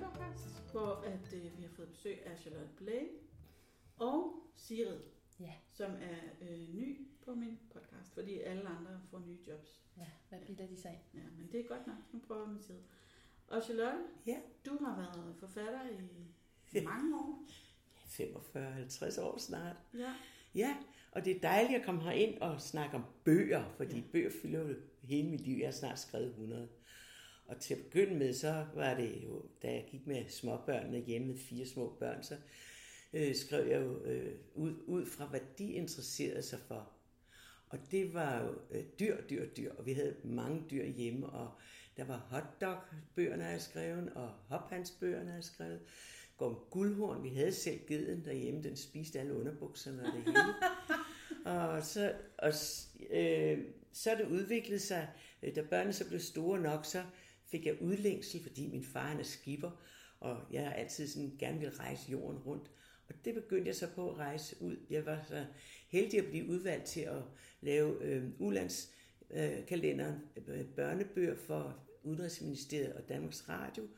[0.00, 3.10] Børnepodcast, hvor at, øh, vi har fået besøg af Charlotte Blake
[3.98, 5.00] og Sigrid,
[5.40, 9.82] Ja, som er øh, ny på min podcast, fordi alle andre får nye jobs.
[9.98, 10.06] ja.
[10.28, 11.22] Hvad bilder de sig ind?
[11.22, 11.96] Ja, men det er godt nok.
[12.12, 12.80] Nu prøver vi med Sigrid.
[13.48, 14.36] Og Charlotte, Ja,
[14.66, 15.88] du har været forfatter
[16.72, 17.44] i mange år.
[19.16, 19.76] 45-50 år snart.
[19.98, 20.14] Ja.
[20.54, 20.76] Ja,
[21.12, 23.96] og det er dejligt at komme herind og snakke om bøger, fordi Ja.
[23.98, 24.02] ja.
[24.12, 25.58] bøger fylder jo hele mit liv.
[25.58, 26.68] Jeg har snart skrevet 100.
[27.46, 31.28] Og til at begynde med, så var det jo, da jeg gik med småbørnene hjemme
[31.28, 32.36] med fire små børn, så
[33.12, 36.90] øh, skrev jeg jo øh, ud, ud fra, hvad de interesserede sig for.
[37.68, 41.50] Og det var jo øh, dyr, dyr, dyr, og vi havde mange dyr hjemme, og
[41.96, 45.80] der var hotdog-bøgerne, jeg skrevet, og hophandsbøgerne, jeg skrevet.
[46.36, 50.38] Gorm Guldhorn, vi havde selv geden derhjemme, den spiste alle underbukserne og det hele.
[51.56, 52.52] og så, og,
[53.10, 53.58] øh,
[53.92, 55.08] så er det udviklet sig,
[55.42, 57.02] øh, da børnene så blev store nok, så
[57.54, 59.70] fik jeg udlængsel, fordi min far han er skipper,
[60.20, 62.70] og jeg har altid sådan gerne vil rejse jorden rundt.
[63.08, 64.76] Og det begyndte jeg så på at rejse ud.
[64.90, 65.46] Jeg var så
[65.88, 67.22] heldig at blive udvalgt til at
[67.60, 70.14] lave øh, ulandskalenderen,
[70.46, 73.88] øh, børnebøger for Udenrigsministeriet og Danmarks Radio.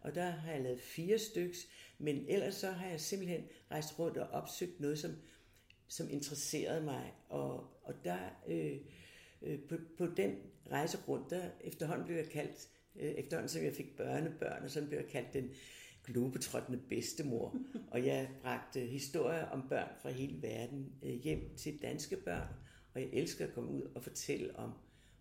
[0.00, 1.58] Og der har jeg lavet fire styks,
[1.98, 5.10] men ellers så har jeg simpelthen rejst rundt og opsøgt noget, som,
[5.88, 7.12] som interesserede mig.
[7.28, 8.76] Og, og der øh,
[9.42, 10.36] øh, på, på den
[10.70, 12.68] rejse rundt, der efterhånden blev jeg kaldt,
[13.00, 15.50] Øh, efterhånden som jeg fik børnebørn, og så blev jeg kaldt den
[16.04, 17.56] globetrottende bedstemor.
[17.90, 22.48] og jeg bragte historier om børn fra hele verden øh, hjem til danske børn,
[22.94, 24.72] og jeg elsker at komme ud og fortælle om,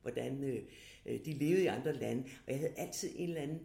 [0.01, 0.63] hvordan øh,
[1.05, 2.23] øh, de levede i andre lande.
[2.47, 3.59] Og jeg havde altid en eller anden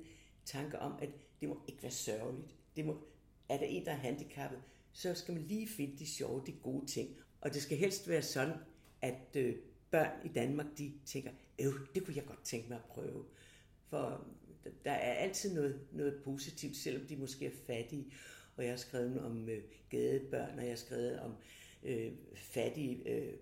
[0.44, 1.08] tanke om, at
[1.40, 2.54] det må ikke være sørgeligt.
[2.76, 3.06] Det må,
[3.48, 4.58] er der en, der er handicappet,
[4.92, 7.08] så skal man lige finde de sjove, de gode ting.
[7.40, 8.54] Og det skal helst være sådan,
[9.02, 9.56] at øh,
[9.90, 11.30] børn i Danmark, de tænker,
[11.60, 13.24] øh, det kunne jeg godt tænke mig at prøve.
[13.88, 14.24] For
[14.84, 18.12] der er altid noget, noget positivt, selvom de måske er fattige.
[18.56, 21.34] Og jeg har skrevet om øh, gadebørn, og jeg har skrevet om
[21.82, 23.34] øh, fattige øh,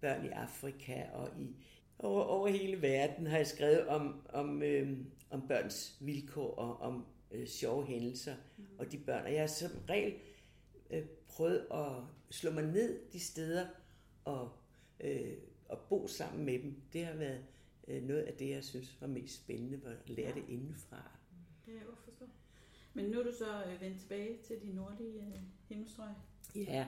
[0.00, 1.56] børn i Afrika og i
[1.98, 4.98] over, over hele verden har jeg skrevet om, om, øh,
[5.30, 8.64] om børns vilkår og om øh, sjove hændelser mm.
[8.78, 9.24] og de børn.
[9.24, 10.14] Og jeg har som regel
[10.90, 11.92] øh, prøvet at
[12.30, 13.66] slå mig ned de steder
[14.24, 14.50] og,
[15.00, 15.32] øh,
[15.68, 16.74] og bo sammen med dem.
[16.92, 17.44] Det har været
[17.86, 21.10] noget af det, jeg synes var mest spændende, at lære det indenfra.
[21.66, 22.24] Det kan jeg forstå.
[22.94, 26.08] Men nu er du så øh, vendt tilbage til de nordlige øh, himmelstrøg.
[26.54, 26.86] Ja,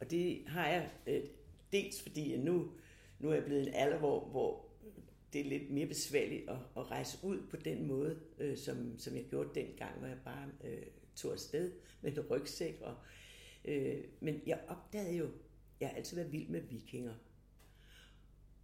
[0.00, 1.24] og det har jeg øh,
[1.72, 2.72] dels fordi at nu,
[3.18, 4.68] nu er jeg blevet en alder, hvor, hvor
[5.32, 9.16] det er lidt mere besværligt at, at rejse ud på den måde, øh, som, som
[9.16, 11.72] jeg gjorde dengang, hvor jeg bare øh, tog afsted
[12.02, 12.80] med en rygsæk.
[12.80, 12.96] Og,
[13.64, 15.30] øh, men jeg opdagede jo,
[15.80, 17.14] jeg har altid været vild med vikinger.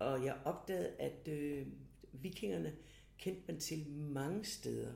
[0.04, 1.66] Og jeg opdagede, at øh,
[2.12, 2.75] vikingerne
[3.19, 4.92] kendte man til mange steder.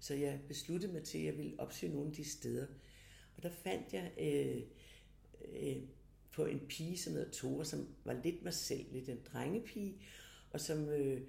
[0.00, 2.66] Så jeg besluttede mig til, at jeg ville opsøge nogle af de steder.
[3.36, 4.62] Og der fandt jeg øh,
[5.54, 5.82] øh,
[6.32, 10.00] på en pige, som hedder Tore, som var lidt mig selv, lidt en drengepige,
[10.50, 11.20] og som øh,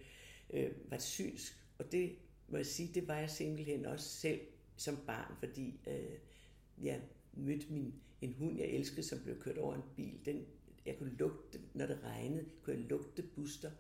[0.50, 1.66] øh, var synsk.
[1.78, 2.16] Og det
[2.48, 4.40] må jeg sige, det var jeg simpelthen også selv
[4.78, 6.18] som barn, fordi øh,
[6.86, 7.02] jeg
[7.34, 10.20] mødte min, en hund, jeg elskede, som blev kørt over en bil.
[10.26, 10.46] Den,
[10.86, 13.72] jeg kunne lugte, når det regnede, kunne jeg lugte buster.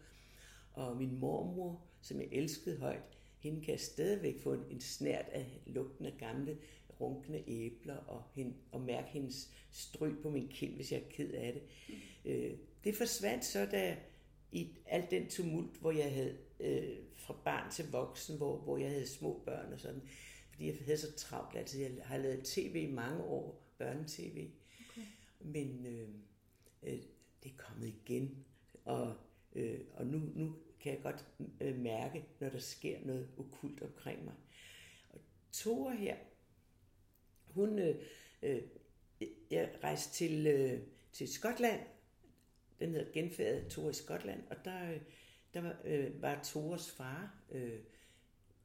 [0.73, 5.25] Og min mormor, som jeg elskede højt, hende kan jeg stadigvæk få en, en snært
[5.31, 6.57] af lugten af gamle
[7.01, 11.31] runkne æbler og, hende, og mærke hendes stryg på min kind, hvis jeg er ked
[11.31, 11.61] af det.
[11.89, 12.31] Mm.
[12.31, 13.97] Øh, det forsvandt så, da
[14.51, 18.89] i al den tumult, hvor jeg havde øh, fra barn til voksen, hvor, hvor jeg
[18.89, 20.01] havde små børn og sådan,
[20.51, 21.81] fordi jeg havde så travlt altid.
[21.81, 24.49] Jeg har lavet tv i mange år, børnetv,
[24.89, 25.01] okay.
[25.39, 26.09] men øh,
[26.83, 26.99] øh,
[27.43, 28.45] det er kommet igen,
[28.85, 29.15] og,
[29.55, 31.25] øh, og nu, nu kan jeg godt
[31.61, 34.33] øh, mærke, når der sker noget okult omkring mig.
[35.09, 35.19] Og
[35.51, 36.17] Tore her,
[37.47, 37.95] hun, øh,
[38.41, 38.61] øh,
[39.51, 40.81] jeg rejste til, øh,
[41.11, 41.81] til Skotland,
[42.79, 45.01] den hedder Genfærdet Tore i Skotland, og der, øh,
[45.53, 47.79] der var, øh, var Tores far øh,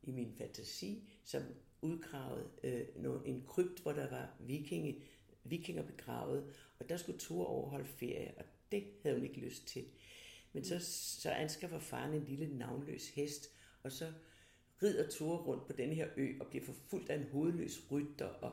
[0.03, 1.43] i min fantasi, som
[1.83, 2.87] udgravede øh,
[3.25, 5.03] en krypt, hvor der var vikinge,
[5.45, 6.45] vikinger begravet,
[6.79, 9.85] og der skulle Tore overholde ferie, og det havde hun ikke lyst til.
[10.53, 10.79] Men så,
[11.21, 13.51] så anskaffer faren en lille navnløs hest,
[13.83, 14.13] og så
[14.83, 18.53] rider Tore rundt på den her ø og bliver forfulgt af en hovedløs rytter, og,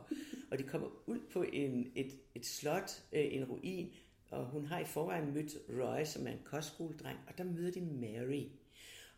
[0.50, 3.94] og de kommer ud på en, et, et slot, øh, en ruin,
[4.30, 7.80] og hun har i forvejen mødt Roy, som er en kostskoledreng, og der møder de
[7.80, 8.44] Mary.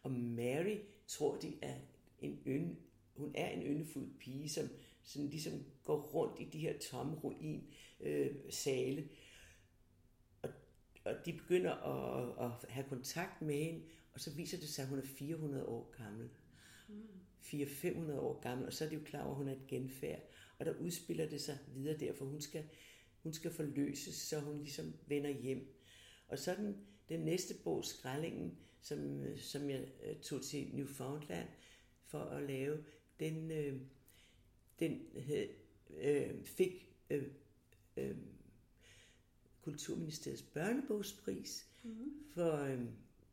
[0.03, 0.77] Og Mary
[1.07, 1.75] tror de er
[2.21, 2.77] en ynde,
[3.17, 4.69] hun er en yndefuld pige, som
[5.05, 7.67] sådan ligesom går rundt i de her tomme ruin
[8.01, 9.09] øh, sale.
[10.43, 10.51] Og,
[11.05, 13.83] og de begynder at, at have kontakt med hende,
[14.15, 16.29] og så viser det sig, at hun er 400 år gammel.
[16.89, 17.09] Mm.
[17.45, 20.21] 400-500 år gammel, og så er det jo klar over, at hun er et genfærd.
[20.59, 22.65] Og der udspiller det sig videre derfor, hun skal,
[23.23, 25.75] hun skal forløses, så hun ligesom vender hjem.
[26.29, 26.77] Og så den,
[27.09, 31.49] den næste bog, Skrællingen, som, som jeg øh, tog til Newfoundland
[32.07, 32.85] for at lave,
[33.21, 33.81] den, øh,
[34.79, 35.03] den
[36.01, 37.27] øh, fik øh,
[37.97, 38.17] øh,
[39.63, 42.13] Kulturministeriets børnebogspris, mm.
[42.35, 42.81] for, øh,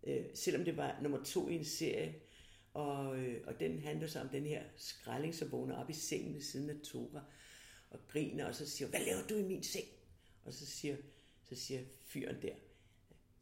[0.04, 2.16] øh, selvom det var nummer to i en serie,
[2.74, 6.34] og, øh, og den handler så om den her skralding, som vågner op i sengen
[6.34, 7.24] ved siden af Tora,
[7.90, 9.86] og griner, og så siger, hvad laver du i min seng?
[10.46, 10.98] Og så siger,
[11.50, 12.56] så siger fyren der,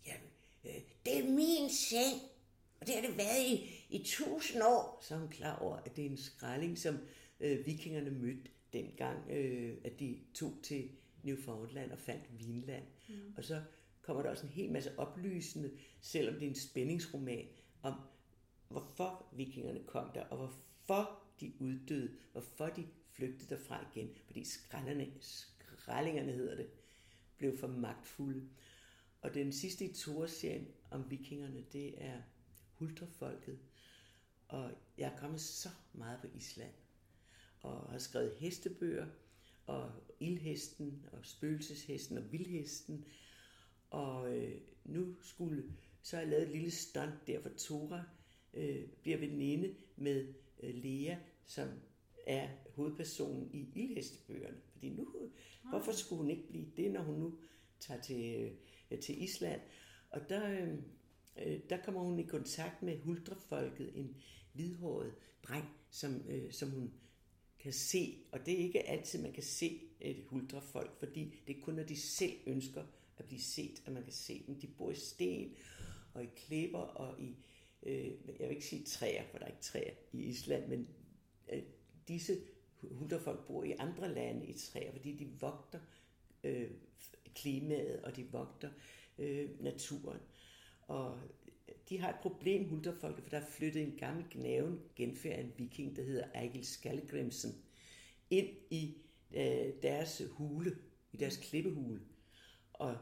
[0.07, 0.30] jamen,
[0.66, 2.22] øh, det er min seng,
[2.80, 5.00] og det har det været i, i tusind år.
[5.07, 6.98] Så er hun klar over, at det er en skralding, som
[7.39, 10.89] øh, vikingerne mødte dengang, øh, at de tog til
[11.24, 12.83] Newfoundland og fandt Vinland.
[13.09, 13.33] Mm.
[13.38, 13.62] Og så
[14.01, 15.71] kommer der også en hel masse oplysende,
[16.01, 17.47] selvom det er en spændingsroman,
[17.81, 17.94] om
[18.68, 25.07] hvorfor vikingerne kom der, og hvorfor de uddøde, hvorfor de flygtede derfra igen, fordi skralderne,
[25.19, 26.69] skraldingerne hedder det,
[27.38, 28.50] blev for magtfulde.
[29.21, 32.21] Og den sidste i Thor-serien om vikingerne, det er
[32.74, 33.59] Hulterfolket.
[34.47, 36.71] Og jeg er kommet så meget på Island,
[37.62, 39.08] og har skrevet hestebøger,
[39.66, 43.06] og ildhesten, og spøgelseshesten, og vildhesten.
[43.90, 45.64] Og øh, nu skulle,
[46.02, 48.04] så har jeg lavet et lille stunt der, for Tora
[48.54, 50.34] øh, bliver veninde med
[50.64, 51.16] øh, Lea,
[51.46, 51.68] som
[52.28, 54.58] er hovedpersonen i ildhestebøgerne.
[54.72, 55.70] Fordi nu, okay.
[55.70, 57.40] hvorfor skulle hun ikke blive det, når hun nu
[57.80, 58.52] tager til,
[58.92, 59.62] øh, til Island?
[60.10, 60.74] Og der, øh,
[61.46, 64.16] øh, der kommer hun i kontakt med huldrefolket, en
[64.54, 65.14] hvidhåret
[65.44, 66.94] dreng, som, øh, som hun
[67.60, 71.62] kan se, og det er ikke altid, man kan se et huldrefolk, fordi det er
[71.62, 72.84] kun, når de selv ønsker
[73.18, 74.60] at blive set, at man kan se dem.
[74.60, 75.56] De bor i sten,
[76.14, 77.36] og i klipper, og i,
[77.84, 80.88] øh, jeg vil ikke sige træer, for der er ikke træer i Island, men
[81.54, 81.64] øh,
[82.08, 82.38] disse
[82.82, 85.80] huldrefolk bor i andre lande i træer, fordi de vogter
[86.44, 86.72] øh,
[87.36, 88.70] klimaet, og de vogter
[89.18, 90.20] øh, naturen.
[90.82, 91.20] Og
[91.89, 95.95] de har et problem, hulterfolket, for der er flyttet en gammel gnaven genfærd en viking,
[95.95, 97.56] der hedder Egil Skallgrimsen,
[98.30, 98.97] ind i
[99.33, 100.77] øh, deres hule,
[101.12, 102.01] i deres klippehule.
[102.74, 102.97] Og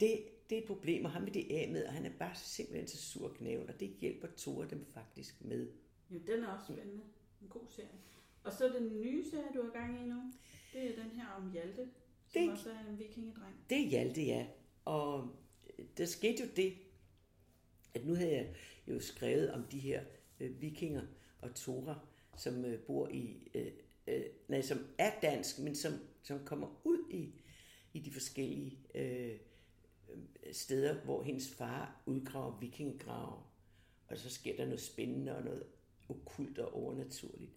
[0.00, 2.34] det, det er et problem, og ham vil det af med, og han er bare
[2.34, 5.68] simpelthen så sur gnaven, og det hjælper Tore dem faktisk med.
[6.10, 7.02] Jo, den er også spændende.
[7.42, 7.88] En god serie.
[8.44, 10.32] Og så den nye serie, du har gang i nu,
[10.72, 11.88] det er den her om Hjalte,
[12.28, 13.54] som det, også er en vikingedreng.
[13.70, 14.46] Det er Hjalte, ja.
[14.84, 15.36] Og
[15.98, 16.74] der skete jo det,
[17.94, 18.54] at nu havde jeg
[18.88, 20.02] jo skrevet om de her
[20.40, 21.02] øh, vikinger
[21.40, 21.98] og Tora,
[22.36, 23.72] som øh, bor i, øh,
[24.06, 25.92] øh, nej, som er dansk, men som,
[26.22, 27.34] som kommer ud i,
[27.92, 29.36] i de forskellige øh,
[30.52, 33.42] steder, hvor hendes far udgraver vikingegrave,
[34.08, 35.62] og så sker der noget spændende og noget
[36.08, 37.52] okult og overnaturligt.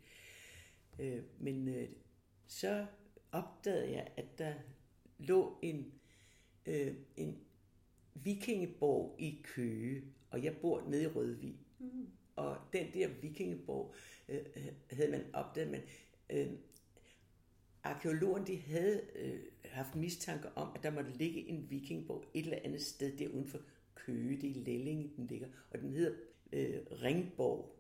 [1.00, 1.90] Øh, men øh,
[2.48, 2.86] så
[3.32, 4.54] opdagede jeg, at der
[5.18, 5.94] lå en,
[6.66, 7.40] øh, en
[8.14, 11.60] vikingeborg i Køge, og jeg bor nede i Rødvig.
[11.80, 12.08] Mm.
[12.36, 13.96] Og den der vikingeborg
[14.30, 14.46] øh,
[14.92, 15.82] havde man opdaget, men
[16.30, 16.54] øh,
[17.84, 22.60] arkeologerne de havde øh, haft mistanke om, at der måtte ligge en vikingborg et eller
[22.64, 23.60] andet sted der uden for
[23.96, 26.16] Køge, det er i Lellinge, den ligger, og den hedder
[26.54, 27.76] øh, Ringborg.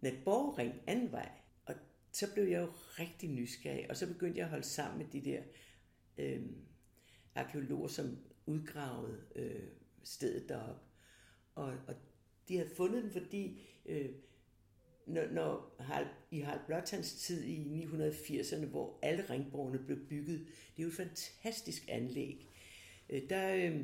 [0.00, 1.30] Nej, Borgring, anden vej.
[1.64, 1.74] Og
[2.12, 5.30] så blev jeg jo rigtig nysgerrig, og så begyndte jeg at holde sammen med de
[5.30, 5.42] der
[6.18, 6.42] øh,
[7.34, 9.68] arkeologer, som udgravede øh,
[10.02, 10.91] stedet deroppe.
[11.54, 11.94] Og, og
[12.48, 14.10] de havde fundet den, fordi øh,
[15.06, 20.38] når, når Harald, i Harald Blåtands tid i 980'erne, hvor alle ringborgene blev bygget,
[20.76, 22.48] det er jo et fantastisk anlæg.
[23.10, 23.80] Øh, der, øh,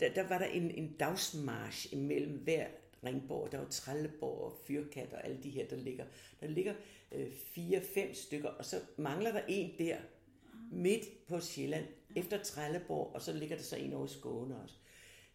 [0.00, 2.66] der, der var der en, en dagsmarsch imellem hver
[3.04, 3.52] ringborg.
[3.52, 6.04] Der var Trelleborg og Fyrkat og alle de her, der ligger.
[6.40, 6.74] Der ligger
[7.12, 9.96] øh, fire-fem stykker, og så mangler der en der,
[10.72, 11.86] midt på Sjælland,
[12.16, 14.74] efter Trelleborg, og så ligger der så en over i Skåne også.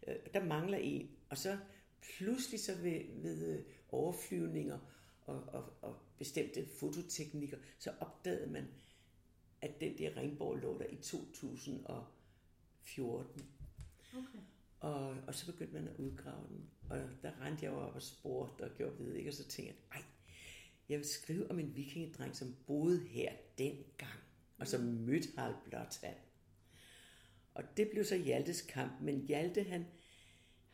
[0.06, 1.58] Øh, der mangler en, og så
[2.00, 4.78] pludselig så ved, ved øh, overflyvninger
[5.26, 8.66] og, og, og bestemte fototeknikker, så opdagede man,
[9.60, 13.42] at den der ringborg lå der i 2014.
[14.16, 14.38] Okay.
[14.80, 18.62] Og, og så begyndte man at udgrave den, og der rendte jeg op og spurgte
[18.62, 19.30] og gjorde ved, ikke?
[19.30, 20.02] og så tænkte jeg, ej,
[20.88, 24.20] jeg vil skrive om en vikingedreng, som boede her dengang,
[24.58, 26.16] og som mødte Harald Blåtand.
[27.54, 29.86] Og det blev så Hjaltes kamp, men Hjalte han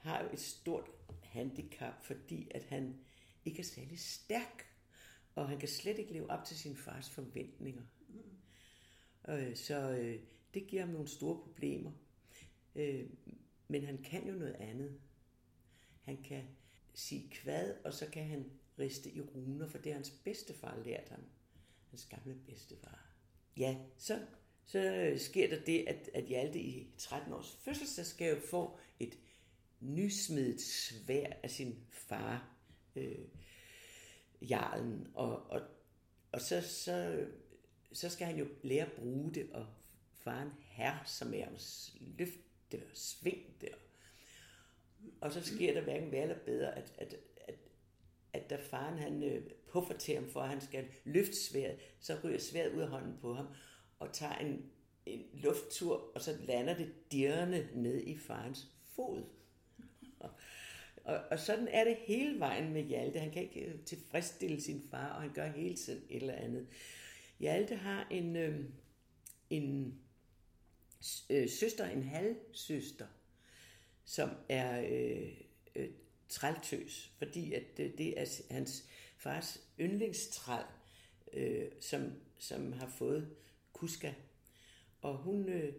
[0.01, 0.91] har jo et stort
[1.23, 3.01] handicap, fordi at han
[3.45, 4.67] ikke er særlig stærk,
[5.35, 7.83] og han kan slet ikke leve op til sin fars forventninger.
[8.09, 9.33] Mm.
[9.33, 10.21] Øh, så øh,
[10.55, 11.93] det giver ham nogle store problemer.
[12.75, 13.11] Øh,
[13.69, 15.01] men han kan jo noget andet.
[16.01, 16.43] Han kan
[16.95, 21.09] sige kvad, og så kan han riste i runer, for det har hans bedstefar lært
[21.09, 21.21] ham.
[21.91, 23.07] Hans gamle bedstefar.
[23.57, 24.27] Ja, så,
[24.65, 29.19] så øh, sker der det, at, at Hjalte i 13 års fødselsdagsgave får et
[29.81, 32.57] nysmedet svær af sin far,
[32.97, 33.19] øh,
[34.51, 35.61] Jarlen, og, og,
[36.33, 37.27] og så, så,
[37.93, 39.67] så skal han jo lære at bruge det, og
[40.13, 41.47] faren herre, som er
[42.19, 43.69] løfte og sving det.
[45.21, 47.55] Og så sker der hverken værre eller bedre, at, at, at,
[48.33, 52.17] at da faren han øh, puffer til ham for, at han skal løfte sværet, så
[52.25, 53.47] ryger sværet ud af hånden på ham,
[53.99, 54.71] og tager en,
[55.07, 59.25] en lufttur, og så lander det dirrende ned i farens fod.
[61.05, 63.19] Og, og, sådan er det hele vejen med Hjalte.
[63.19, 66.67] Han kan ikke øh, tilfredsstille sin far, og han gør hele tiden et eller andet.
[67.39, 68.65] Hjalte har en, øh,
[69.51, 69.99] en
[71.31, 73.07] øh, søster, en halvsøster,
[74.05, 75.33] som er øh,
[75.75, 75.89] øh,
[76.29, 78.85] træltøs, fordi at øh, det er hans
[79.17, 80.65] fars yndlingstræl,
[81.33, 83.37] øh, som, som har fået
[83.73, 84.13] Kuska.
[85.03, 85.73] Og hun, øh,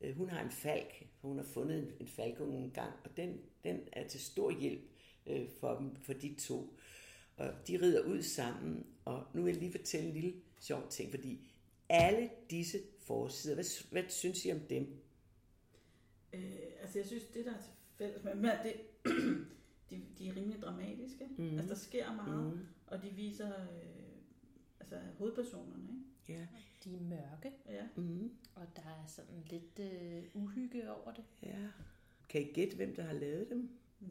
[0.00, 3.16] øh, hun har en falk, for hun har fundet en, en falkunge en gang, og
[3.16, 4.82] den, den er til stor hjælp
[5.26, 6.78] øh, for dem, for de to.
[7.36, 11.10] Og de rider ud sammen, og nu vil jeg lige fortælle en lille sjov ting,
[11.10, 11.50] fordi
[11.88, 14.96] alle disse forsider, hvad, hvad synes I om dem?
[16.32, 16.40] Øh,
[16.80, 18.74] altså jeg synes, det der er til fælles med dem, det,
[19.90, 21.28] de, de er rimelig dramatiske.
[21.38, 21.58] Mm.
[21.58, 22.66] Altså der sker meget, mm.
[22.86, 24.04] og de viser øh,
[24.80, 25.88] altså hovedpersonerne,
[26.28, 26.40] ikke?
[26.40, 26.46] Ja.
[26.84, 27.82] De er mørke, Ja.
[27.96, 28.30] Mm.
[28.54, 31.24] og der er sådan lidt øh, uhygge over det.
[31.42, 31.58] ja.
[32.28, 33.70] Kan I gætte, hvem der har lavet dem?
[34.00, 34.10] Nej.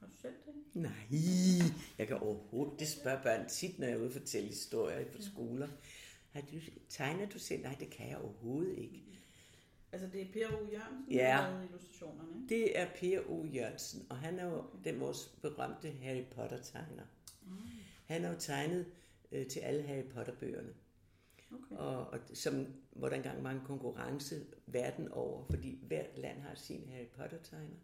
[0.00, 0.54] Har du selv det?
[0.82, 5.12] Nej, jeg kan overhovedet, det spørger børn tit, når jeg er ude og fortælle historier
[5.12, 5.68] på skoler.
[6.30, 6.56] Har du,
[6.88, 7.62] tegner du selv?
[7.62, 9.00] Nej, det kan jeg overhovedet ikke.
[9.92, 10.66] Altså det er Per O.
[10.72, 11.16] Jørgensen, Ja.
[11.22, 12.48] der har lavet illustrationerne, ikke?
[12.54, 13.44] Det er Per O.
[13.44, 17.02] Jørgensen, og han er jo den vores berømte Harry Potter-tegner.
[18.06, 18.86] Han har jo tegnet
[19.34, 20.74] øh, til alle Harry Potter-bøgerne.
[21.52, 21.76] Okay.
[21.76, 26.54] Og, og som, hvor der engang var en konkurrence verden over, fordi hvert land har
[26.54, 27.76] sin Harry Potter-tegner,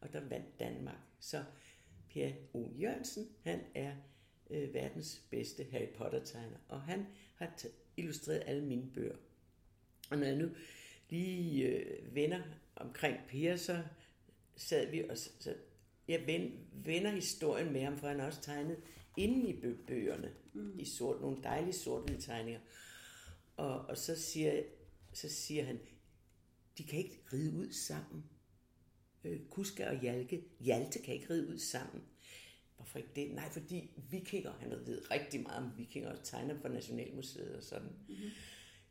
[0.00, 0.98] og der vandt Danmark.
[1.20, 1.44] Så
[2.10, 2.68] Per O.
[2.80, 3.92] Jørgensen, han er
[4.50, 9.16] øh, verdens bedste Harry Potter-tegner, og han har t- illustreret alle mine bøger.
[10.10, 10.48] Og når jeg nu
[11.08, 12.40] lige øh, vender
[12.76, 13.82] omkring Per, så
[14.56, 15.54] sad vi og s- så
[16.08, 18.76] jeg ven, vender historien med ham, for han har også tegnet
[19.16, 20.78] inde i bø- bøgerne, mm.
[20.78, 22.60] i sort, nogle dejlige sort tegninger.
[23.56, 24.62] Og, og så, siger,
[25.12, 25.78] så siger han,
[26.78, 28.24] de kan ikke ride ud sammen.
[29.24, 30.44] Øh, Kuska og Hjalke.
[30.60, 32.02] Hjalte kan ikke ride ud sammen.
[32.76, 33.34] Hvorfor ikke det?
[33.34, 37.88] Nej, fordi vikinger, han ved rigtig meget om vikinger, og tegner for Nationalmuseet og sådan.
[38.08, 38.30] Mm-hmm.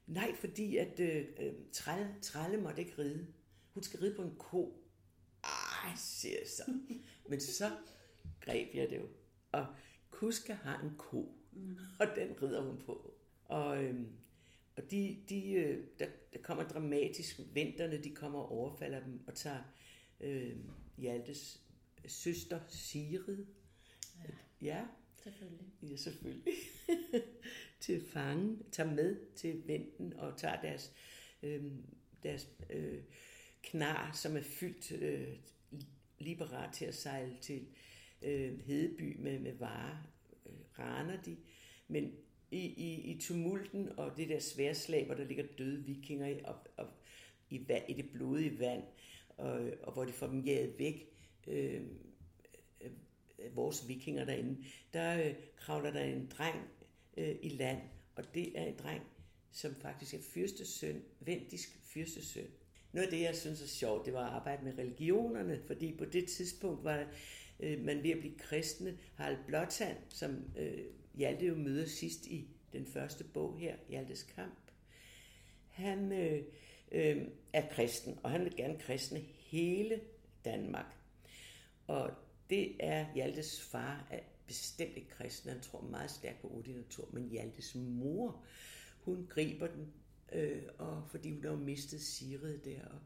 [0.08, 3.28] Nej, fordi at øh, øh, Tralle, Tralle måtte ikke ride.
[3.74, 4.87] Hun skal ride på en ko.
[5.88, 6.64] Ej, siger jeg så.
[7.30, 7.72] Men så
[8.42, 9.08] greb jeg det jo.
[9.52, 9.66] Og
[10.10, 11.78] Kuska har en ko, mm.
[12.00, 13.14] og den rider hun på.
[13.46, 14.08] Og, øhm,
[14.78, 19.36] og de, de, øh, der, der kommer dramatisk, vinterne, de kommer og overfalder dem, og
[19.36, 19.64] tager
[20.20, 20.56] øh,
[20.98, 21.62] Hjaltes
[22.08, 23.46] søster Sigrid.
[24.62, 24.68] Ja.
[24.68, 24.86] ja,
[25.24, 25.68] Selvfølgelig.
[25.84, 26.54] Ja, selvfølgelig.
[27.80, 30.94] til fange, tager med til vinden og tager deres,
[31.44, 31.64] øh,
[32.24, 33.04] deres øh,
[33.64, 35.38] knar, som er fyldt øh,
[36.20, 37.68] lige parat til at sejle til
[38.22, 39.98] øh, Hedeby med, med varer.
[40.46, 41.38] Øh, raner de.
[41.88, 42.12] Men
[42.52, 46.56] i, i, i tumulten og det der sværslag, hvor der ligger døde vikinger i, og,
[46.78, 46.88] og,
[47.50, 48.84] i, vand, i det blodige vand,
[49.30, 51.10] og, og hvor de får dem jaget væk,
[51.48, 51.82] øh,
[52.82, 56.68] øh, vores vikinger derinde, der øh, kravler der en dreng
[57.18, 57.82] øh, i land,
[58.16, 59.04] og det er en dreng,
[59.52, 62.48] som faktisk er fyrstesøn, vendisk fyrstesøn.
[62.92, 66.06] Noget af det, jeg synes er sjovt, det var at arbejde med religionerne, fordi på
[66.06, 67.06] det tidspunkt var
[67.60, 68.98] øh, man ved at blive kristne.
[69.16, 74.72] Harald Blåtand, som øh, Hjalte jo møder sidst i den første bog her, Hjaltes Kamp,
[75.70, 76.44] han øh,
[76.92, 80.02] øh, er kristen, og han vil gerne kristne hele
[80.46, 80.96] Danmark.
[81.88, 82.12] Og
[82.50, 86.90] det er Hjaltes far, er bestemt ikke kristen, han tror meget stærkt på Odin og
[86.90, 88.44] Thor, men Hjaltes mor,
[89.00, 89.94] hun griber den,
[90.32, 93.00] øh, og fordi hun har mistet Sigrid der, og,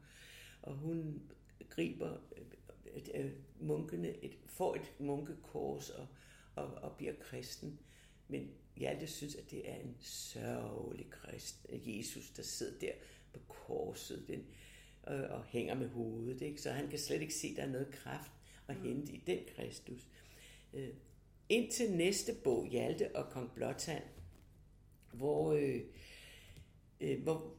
[0.62, 1.22] og hun
[1.68, 6.06] griber øh, øh, munkene, et, får et munkekors og,
[6.54, 7.78] og, og bliver kristen.
[8.28, 12.92] Men Hjalte synes, at det er en sørgelig kristen, Jesus, der sidder der
[13.32, 14.46] på korset den,
[15.02, 16.42] og, og hænger med hovedet.
[16.42, 16.62] Ikke?
[16.62, 18.32] Så han kan slet ikke se, at der er noget kraft
[18.68, 20.08] at hente i den Kristus.
[20.74, 20.88] Øh,
[21.48, 24.04] indtil næste bog, Hjalte og Kong Blåtand,
[25.12, 25.80] hvor, øh,
[27.02, 27.54] øh, hvor,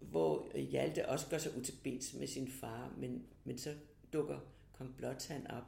[0.00, 3.74] hvor Hjalte også gør sig ud til med sin far, men, men så
[4.12, 4.38] dukker
[4.72, 5.64] Kong Blåtand op,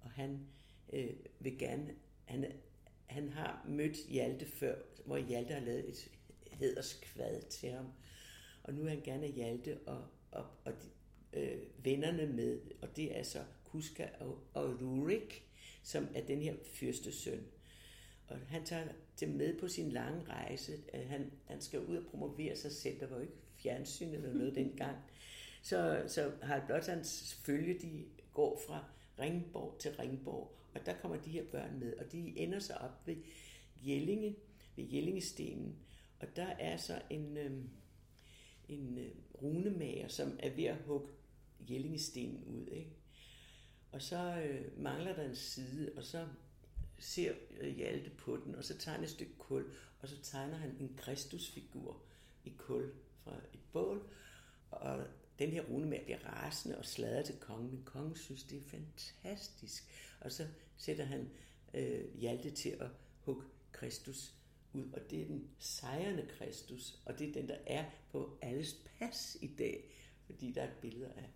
[0.00, 0.46] og han
[0.92, 1.10] øh,
[1.40, 2.52] vil gerne, han,
[3.06, 4.74] han har mødt Hjalte før,
[5.06, 6.10] hvor Hjalte har lavet et
[6.52, 7.86] hederskvad til ham.
[8.62, 10.88] Og nu er han gerne Hjalte og, og, og de,
[11.40, 15.44] øh, vennerne med, og det er så Kuska og, og Rurik,
[15.82, 17.44] som er den her fyrstesøn.
[18.32, 18.88] Og han tager
[19.20, 20.72] det med på sin lange rejse.
[20.94, 23.00] Han, han skal ud og promovere sig selv.
[23.00, 24.96] Der var jo ikke fjernsyn eller noget dengang.
[25.62, 28.84] Så, så Harald Blåtands følge, de går fra
[29.18, 33.06] Ringborg til Ringborg, og der kommer de her børn med, og de ender så op
[33.06, 33.16] ved
[33.86, 34.36] Jellinge,
[34.76, 35.76] ved Jellingestenen,
[36.20, 37.52] og der er så en, øh,
[38.68, 39.10] en øh,
[39.42, 41.08] runemager, som er ved at hugge
[41.70, 42.90] Jellingestenen ud, ikke?
[43.92, 46.26] Og så øh, mangler der en side, og så
[46.98, 47.34] ser
[47.76, 49.64] Hjalte på den, og så tager han et stykke kul,
[50.00, 52.02] og så tegner han en Kristusfigur
[52.44, 52.92] i kul
[53.24, 54.10] fra et bål,
[54.70, 55.06] og
[55.38, 59.84] den her runemager bliver rasende og slader til kongen, men kongen synes, det er fantastisk.
[60.20, 60.46] Og så
[60.76, 61.30] sætter han
[61.74, 62.88] øh, Hjalte til at
[63.20, 64.34] hugge Kristus
[64.72, 68.76] ud, og det er den sejrende Kristus, og det er den, der er på alles
[68.98, 69.90] pas i dag,
[70.26, 71.30] fordi der er billeder af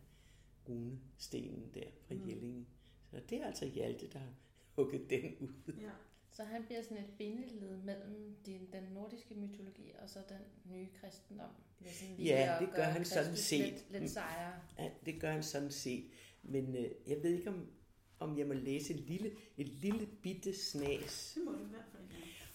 [0.68, 2.28] runestenen der fra mm.
[2.28, 2.66] Jellinge.
[3.10, 4.32] Så det er altså Hjalte, der har
[4.76, 5.72] hugget den ud.
[5.80, 5.90] Ja.
[6.30, 10.88] Så han bliver sådan et bindeled mellem den, den nordiske mytologi og så den nye
[11.00, 11.50] kristendom.
[11.78, 13.72] Det sådan Ja, det gør han sådan set.
[13.72, 14.60] Lidt, lidt sejere.
[14.78, 16.04] Ja, det gør han sådan set.
[16.42, 17.66] Men øh, jeg ved ikke, om,
[18.18, 21.32] om jeg må læse et lille, et lille bitte snas.
[21.34, 22.02] Det må du i hvert fald.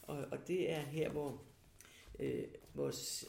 [0.01, 1.43] Og, og det er her, hvor
[2.19, 3.25] øh, vores,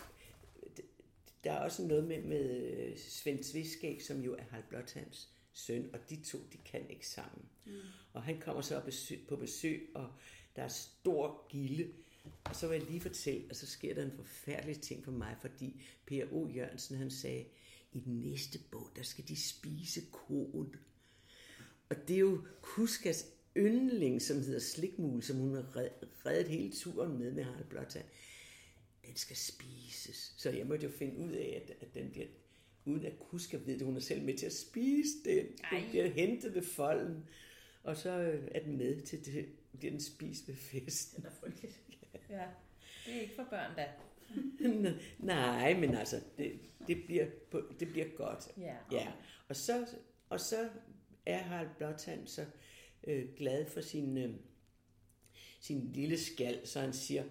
[1.45, 5.91] der er også noget med, med øh, Svend Sviskæg, som jo er Harald Blåtands søn,
[5.93, 7.45] og de to, de kan ikke sammen.
[7.67, 7.73] Mm.
[8.13, 8.83] Og han kommer så
[9.29, 10.13] på besøg, og
[10.57, 11.93] der er stor gilde.
[12.45, 15.37] Og så vil jeg lige fortælle, at så sker der en forfærdelig ting for mig,
[15.41, 16.49] fordi Per O.
[16.49, 17.45] Jørgensen, han sagde,
[17.93, 20.75] i den næste bog, der skal de spise koen.
[21.89, 26.73] Og det er jo Kuskas yndling, som hedder Slikmul, som hun har red- reddet hele
[26.73, 28.05] turen med med Harald Blåtand.
[29.07, 30.35] Den skal spises.
[30.37, 32.27] Så jeg måtte jo finde ud af, at, at den bliver,
[32.85, 35.47] uden at Kuska ved det, hun er selv med til at spise den.
[35.47, 35.89] Den Ej.
[35.91, 37.29] bliver hentet ved folden.
[37.83, 39.47] Og så øh, er den med til det,
[39.79, 41.23] bliver den spist ved festen.
[41.23, 41.81] Den er frygteligt.
[42.31, 42.47] Ja.
[43.07, 43.89] Det er ikke for børn da.
[45.19, 48.49] Nej, men altså, det, det, bliver, på, det bliver godt.
[48.59, 48.77] Ja.
[48.93, 49.13] Ja,
[49.49, 49.87] og så,
[50.29, 50.69] og så
[51.27, 52.47] er Harald Blåtand så
[53.05, 54.35] øh, glad for sin, øh,
[55.61, 57.25] sin lille skal, så han siger,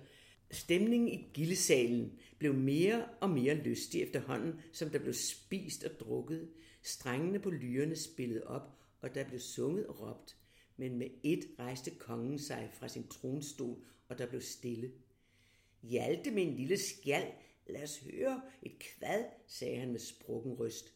[0.51, 6.49] stemningen i gildesalen blev mere og mere lystig efterhånden, som der blev spist og drukket.
[6.83, 10.37] Strengene på lyrene spillede op, og der blev sunget og råbt.
[10.77, 14.91] Men med et rejste kongen sig fra sin tronstol, og der blev stille.
[15.81, 17.31] Hjalte, en lille skjald,
[17.67, 20.93] lad os høre et kvad, sagde han med sprukken røst.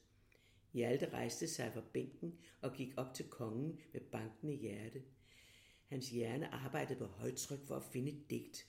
[0.73, 5.01] Hjalte rejste sig fra bænken og gik op til kongen med bankende hjerte.
[5.85, 8.67] Hans hjerne arbejdede på højtryk for at finde et digt.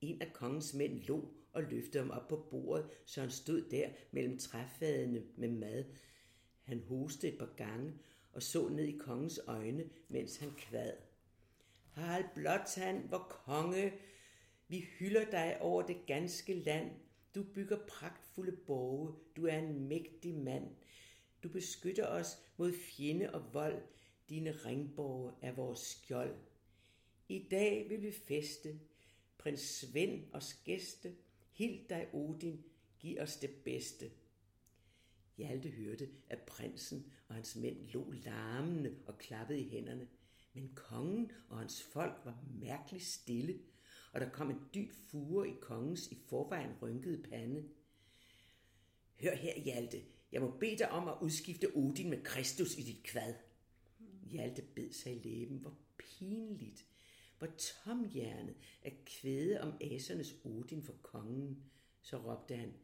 [0.00, 3.88] En af kongens mænd lå og løftede ham op på bordet, så han stod der
[4.10, 5.84] mellem træfadene med mad.
[6.62, 7.94] Han hostede et par gange
[8.32, 10.92] og så ned i kongens øjne, mens han kvad.
[11.92, 13.92] Harald Blåtand, hvor konge,
[14.68, 16.90] vi hylder dig over det ganske land.
[17.34, 19.14] Du bygger pragtfulde borge.
[19.36, 20.68] Du er en mægtig mand.
[21.42, 23.82] Du beskytter os mod fjende og vold.
[24.28, 26.34] Dine ringborge er vores skjold.
[27.28, 28.80] I dag vil vi feste.
[29.40, 31.16] Prins Svend og gæste.
[31.52, 32.64] Hild dig, Odin.
[32.98, 34.10] Giv os det bedste.
[35.36, 40.08] Hjalte hørte, at prinsen og hans mænd lå larmende og klappede i hænderne.
[40.52, 43.58] Men kongen og hans folk var mærkeligt stille,
[44.12, 47.68] og der kom en dyb fure i kongens i forvejen rynkede pande.
[49.20, 50.02] Hør her, Hjalte.
[50.32, 53.34] Jeg må bede dig om at udskifte Odin med Kristus i dit kvad.
[54.22, 55.56] Hjalte bed sig i læben.
[55.56, 56.86] Hvor pinligt.
[57.40, 61.62] Hvor tomhjernet at kvæde om asernes Odin for kongen.
[62.02, 62.74] Så råbte han,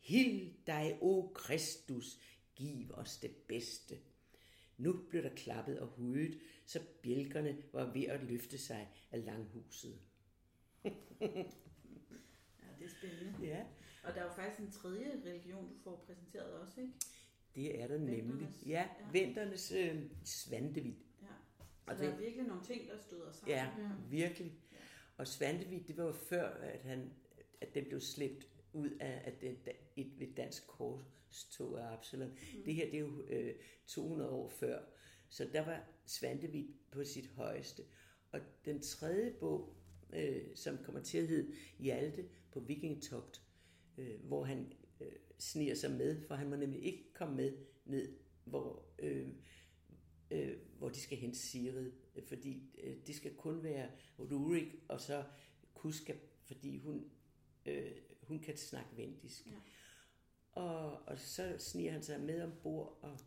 [0.00, 2.18] Hild dig, o Kristus,
[2.54, 3.98] giv os det bedste.
[4.78, 9.98] Nu blev der klappet og hudet, så bjælkerne var ved at løfte sig af langhuset.
[11.20, 13.46] Ja, det er spændende.
[13.46, 13.64] Ja,
[14.04, 16.92] Og der er jo faktisk en tredje religion, du får præsenteret også, ikke?
[17.54, 18.24] det er der nemlig.
[18.24, 19.10] Venternes, Ja, ja.
[19.12, 21.03] venternes øh, Svantevit.
[21.86, 23.56] Så Og der det- er virkelig nogle ting, der støder sammen.
[23.56, 23.90] Ja, her.
[24.10, 24.52] virkelig.
[25.16, 27.12] Og Svantevit, det var jo før, at, han,
[27.60, 29.56] at den blev slæbt ud af, af den,
[29.96, 32.28] et, et dansk korstog af Absalon.
[32.28, 32.62] Mm.
[32.64, 33.54] Det her, det er jo øh,
[33.86, 34.82] 200 år før.
[35.28, 37.82] Så der var Svantevit på sit højeste.
[38.32, 39.76] Og den tredje bog,
[40.12, 43.42] øh, som kommer til at hedde Hjalte på vikingetogt,
[43.98, 47.52] øh, hvor han øh, sniger sig med, for han må nemlig ikke komme med
[47.84, 49.28] ned, hvor øh,
[50.34, 55.00] øh, hvor de skal hente Sigrid, øh, fordi øh, det skal kun være Rurik og
[55.00, 55.24] så
[55.74, 57.10] Kuska, fordi hun,
[57.66, 57.92] øh,
[58.22, 59.46] hun kan snakke vendisk.
[59.46, 59.52] Ja.
[60.52, 63.18] Og, og så sniger han sig med ombord og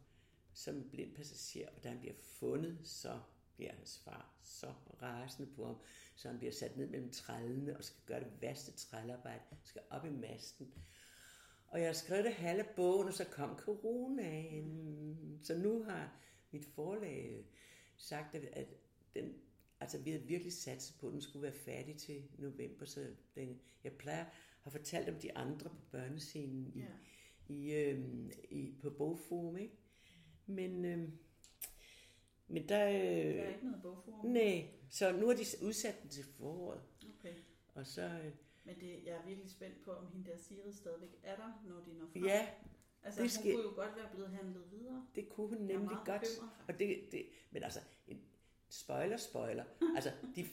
[0.54, 3.20] som blind passager, og da han bliver fundet, så
[3.56, 5.76] bliver hans far så rasende på ham,
[6.16, 10.06] så han bliver sat ned mellem trællene og skal gøre det værste trællearbejde, skal op
[10.06, 10.74] i masten.
[11.68, 15.40] Og jeg har skrevet det halve bogen, og så kom coronaen.
[15.44, 16.20] Så nu har
[16.52, 17.46] mit forlag
[17.98, 18.68] sagt, at, at
[19.16, 19.34] den,
[19.80, 22.86] altså vi havde virkelig sat på, at den skulle være færdig til november.
[22.86, 24.32] Så den, jeg plejer at
[24.64, 26.86] have fortalt om de andre på børnescenen i, Ja.
[27.54, 29.76] i, øhm, i, på bogforum, ikke?
[30.46, 31.12] Men, øhm,
[32.48, 32.88] men der...
[32.88, 32.94] Øh,
[33.36, 34.26] Der er ikke noget bogforum.
[34.26, 36.82] Nej, så nu har de udsat den til foråret.
[37.20, 37.34] Okay.
[37.74, 38.32] Og så, øh,
[38.64, 41.84] Men det, jeg er virkelig spændt på, om hende der Sigrid stadigvæk er der, når
[41.84, 42.26] de når frem.
[42.26, 42.48] ja,
[43.08, 45.08] altså, det hun skal- kunne jo godt være blevet handlet videre.
[45.16, 46.22] det kunne hun nemlig godt.
[46.22, 48.22] bekymret, Og det, det, men altså, en
[48.70, 49.64] spoiler, spoiler.
[49.96, 50.48] Altså, de,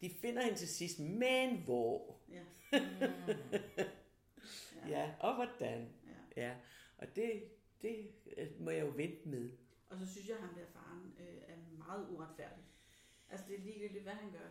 [0.00, 2.16] de finder hende til sidst, men hvor?
[2.30, 2.42] Ja.
[4.88, 5.88] Ja, og hvordan?
[6.36, 6.42] ja.
[6.42, 6.54] Ja,
[6.98, 7.42] og det,
[7.82, 9.50] det øh, må jeg jo vente med.
[9.90, 12.64] Og så synes jeg, at ham der faren øh, er meget uretfærdig.
[13.30, 14.38] Altså, det er ligegyldigt, hvad han gør.
[14.38, 14.50] Øh,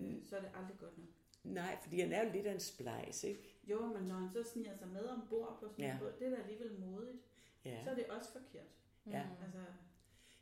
[0.00, 0.24] Mm.
[0.26, 1.06] så er det aldrig godt nok.
[1.44, 3.53] Nej, fordi han er jo lidt af en splice, ikke?
[3.70, 5.92] Jo, men når han så sniger sig med ombord på sådan Ja.
[5.92, 7.18] en båd, det er da alligevel modigt.
[7.64, 7.84] Ja.
[7.84, 8.66] Så er det også forkert.
[9.06, 9.26] Ja.
[9.44, 9.58] Altså,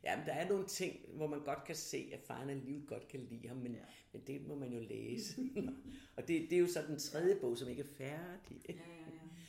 [0.03, 3.07] ja, men der er nogle ting, hvor man godt kan se, at faren alligevel godt
[3.07, 3.85] kan lide ham, men, Ja.
[4.11, 5.41] men det må man jo læse.
[6.17, 8.61] og det, det er jo så den tredje bog, som ikke er færdig.
[8.69, 8.79] ja, ja,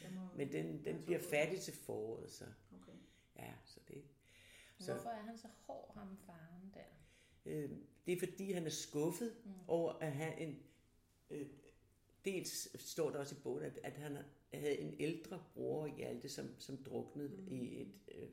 [0.05, 0.11] ja.
[0.11, 2.45] Må, Men den, den bliver færdig til foråret, så
[2.83, 2.93] Okay.
[3.37, 4.03] ja, så det.
[4.79, 4.85] Så.
[4.87, 6.81] Så Hvorfor er han så hård, ham faren der?
[7.47, 7.71] øh,
[8.07, 9.51] det er fordi, han er skuffet mm.
[9.69, 10.63] over at have en...
[11.31, 11.47] Øh,
[12.25, 14.19] dels står der også i bogen, at, at han
[14.55, 17.53] havde en ældre bror, Hjalte, som, som druknede mm.
[17.53, 18.29] i et, øh,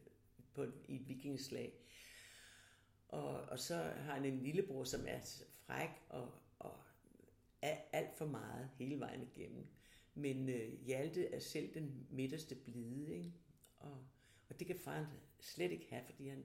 [0.54, 1.74] på et, i et vikingeslag.
[3.08, 5.20] Og, og så har han en lillebror, som er
[5.66, 6.78] fræk og, og
[7.62, 9.66] er alt for meget hele vejen igennem.
[10.14, 13.34] Men øh, Hjalte er selv den midterste blide, ikke?
[13.80, 13.98] Og,
[14.50, 15.06] og det kan faren
[15.40, 16.44] slet ikke have, fordi han,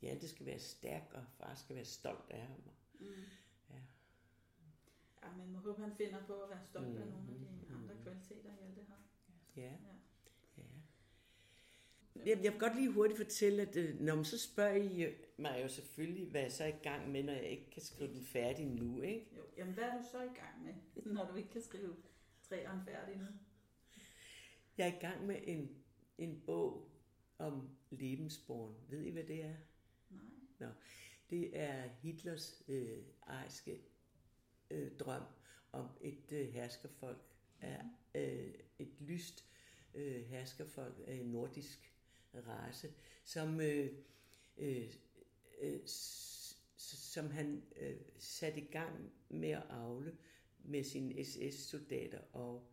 [0.00, 2.60] Hjalte skal være stærk, og far skal være stolt af ham.
[3.00, 3.06] Mm.
[5.22, 5.28] Ja.
[5.36, 7.74] Man må håbe, han finder på at være stolt af Mm, nogle af de mm,
[7.82, 8.02] andre mm.
[8.02, 9.02] kvaliteter, Hjalte har.
[9.56, 9.72] Ja, Ja.
[10.58, 10.62] ja.
[12.26, 15.60] Jeg, jeg vil godt lige hurtigt fortælle, at øh, når man så spørger I mig
[15.62, 18.22] jo selvfølgelig, hvad jeg så er i gang med, når jeg ikke kan skrive den
[18.24, 19.26] færdig nu, ikke?
[19.36, 20.74] Jo, jamen hvad er du så i gang med,
[21.14, 21.96] når du ikke kan skrive
[22.42, 23.26] træeren færdig nu?
[24.78, 25.70] Jeg er i gang med en,
[26.18, 26.90] en bog
[27.38, 28.74] om Lebensborn.
[28.88, 29.54] Ved I, hvad det er?
[30.10, 30.20] Nej.
[30.58, 30.66] Nå,
[31.30, 33.80] det er Hitlers øh, ariske
[34.70, 35.22] øh, drøm
[35.72, 37.18] om et øh, herskerfolk,
[37.60, 37.82] af,
[38.14, 39.44] øh, et lyst
[39.94, 41.92] øh, herskerfolk af en nordisk
[42.34, 42.92] race,
[43.24, 43.92] som, øh,
[44.58, 44.94] øh,
[45.60, 45.80] øh,
[46.76, 50.16] som han øh, satte i gang med at avle
[50.64, 52.68] med sine SS-soldater og,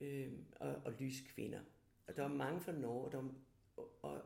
[0.00, 1.60] øh, og, og lyskvinder.
[2.06, 3.34] Og der var mange fra Norge, og, der var,
[3.76, 4.22] og, og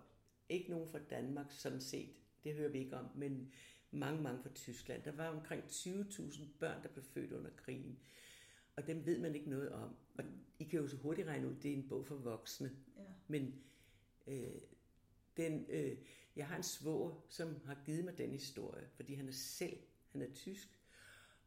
[0.49, 2.11] ikke nogen fra Danmark sådan set.
[2.45, 3.53] Det hører vi ikke om, men
[3.95, 5.03] mange, mange fra Tyskland.
[5.03, 7.99] Der var omkring 20.000 børn, der blev født under krigen.
[8.77, 9.97] Og dem ved man ikke noget om.
[10.19, 10.25] Og
[10.59, 12.77] I kan jo så hurtigt regne ud, det er en bog for voksne.
[12.97, 13.03] Ja.
[13.29, 13.55] Men
[14.27, 14.61] øh,
[15.37, 15.99] den, øh,
[16.37, 19.77] jeg har en svoger, som har givet mig den historie, fordi han er selv,
[20.13, 20.81] han er tysk,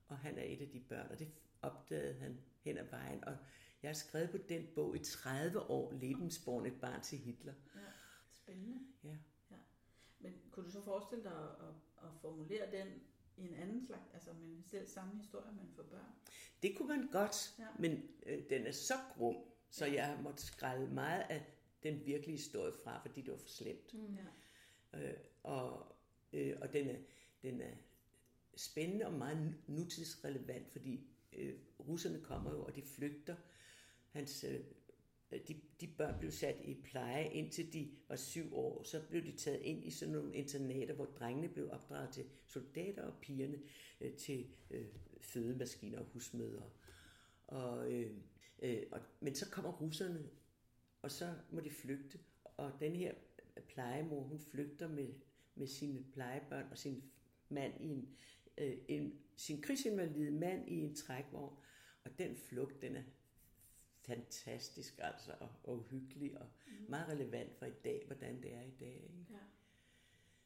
[0.08, 1.32] og han er et af de børn, og det
[1.62, 3.24] opdagede han hen ad vejen.
[3.24, 3.38] Og
[3.84, 7.54] jeg har skrevet på den bog i 30 år, Lebensborn, et barn til Hitler.
[7.76, 7.82] ja.
[8.32, 8.80] Spændende.
[9.04, 9.18] Ja.
[10.20, 12.88] Men kunne du så forestille dig at, at, at formulere den
[13.38, 16.12] i en anden slags, altså med selv samme historie, men for børn?
[16.64, 17.68] Det kunne man godt, Ja.
[17.80, 19.36] men øh, den er så grum,
[19.70, 19.94] så Ja.
[19.94, 21.46] jeg måtte skrælle meget af
[21.84, 23.94] den virkelige historie fra, fordi det var for slemt.
[23.94, 24.18] Mm.
[24.94, 25.00] Ja.
[25.10, 25.96] Øh, og
[26.34, 26.98] øh, og den, er,
[27.42, 27.76] den er
[28.56, 33.36] spændende og meget nu- nutidsrelevant, fordi øh, russerne kommer jo, og de flygter.
[34.12, 34.60] Hans, øh,
[35.32, 38.84] Øh, de, de børn blev sat i pleje indtil de var syv år.
[38.84, 43.04] Så blev de taget ind i sådan nogle internater, hvor drengene blev opdraget til soldater
[43.04, 43.60] og pigerne
[44.02, 44.86] øh, til øh,
[45.22, 46.70] fødemaskiner og husmødre.
[47.48, 48.18] Og, øh,
[48.62, 50.30] øh, og, men så kommer russerne,
[51.02, 52.20] og så må de flygte.
[52.58, 53.14] Og den her
[53.68, 55.14] plejemor, hun flygter med,
[55.56, 57.04] med sine plejebørn og sin
[57.50, 58.10] mand i en,
[58.58, 61.56] øh, en sin krigsinvalide mand i en trækvogn.
[62.04, 63.04] Og den flugt, den er
[64.08, 66.90] fantastisk altså, og, og uhyggelig og mm.
[66.90, 68.96] meget relevant for i dag, hvordan det er i dag.
[69.04, 69.26] Ikke?
[69.30, 69.38] Ja.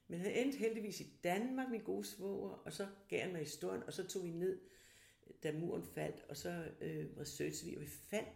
[0.07, 3.83] Men han endte heldigvis i Danmark, min gode svoger, og så gav han mig historien,
[3.83, 4.61] og så tog vi ned,
[5.43, 8.29] da muren faldt, og så øh, researchede vi, og vi fandt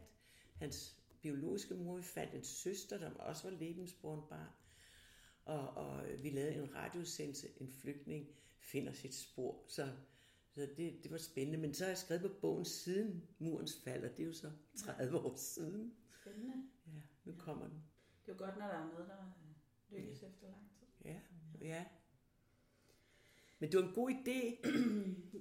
[0.56, 4.50] hans biologiske mor, vi fandt en søster, der også var lebensborn barn,
[5.46, 8.28] Og, og vi lavede en radiosendelse, en flygtning
[8.60, 9.64] finder sit spor.
[9.68, 9.90] Så,
[10.56, 11.60] så det, det var spændende.
[11.60, 14.52] Men så har jeg skrevet på bogen siden murens fald, og det er jo så
[14.76, 15.94] 30 år siden.
[16.22, 16.54] Spændende.
[16.88, 17.84] Ja, nu kommer den.
[18.26, 19.32] Det er jo godt, når der er noget, der
[19.90, 20.28] lykkes ja.
[20.28, 20.88] efter lang tid.
[21.06, 21.20] Ja,
[21.62, 21.86] ja.
[23.60, 24.40] Men det var en god idé.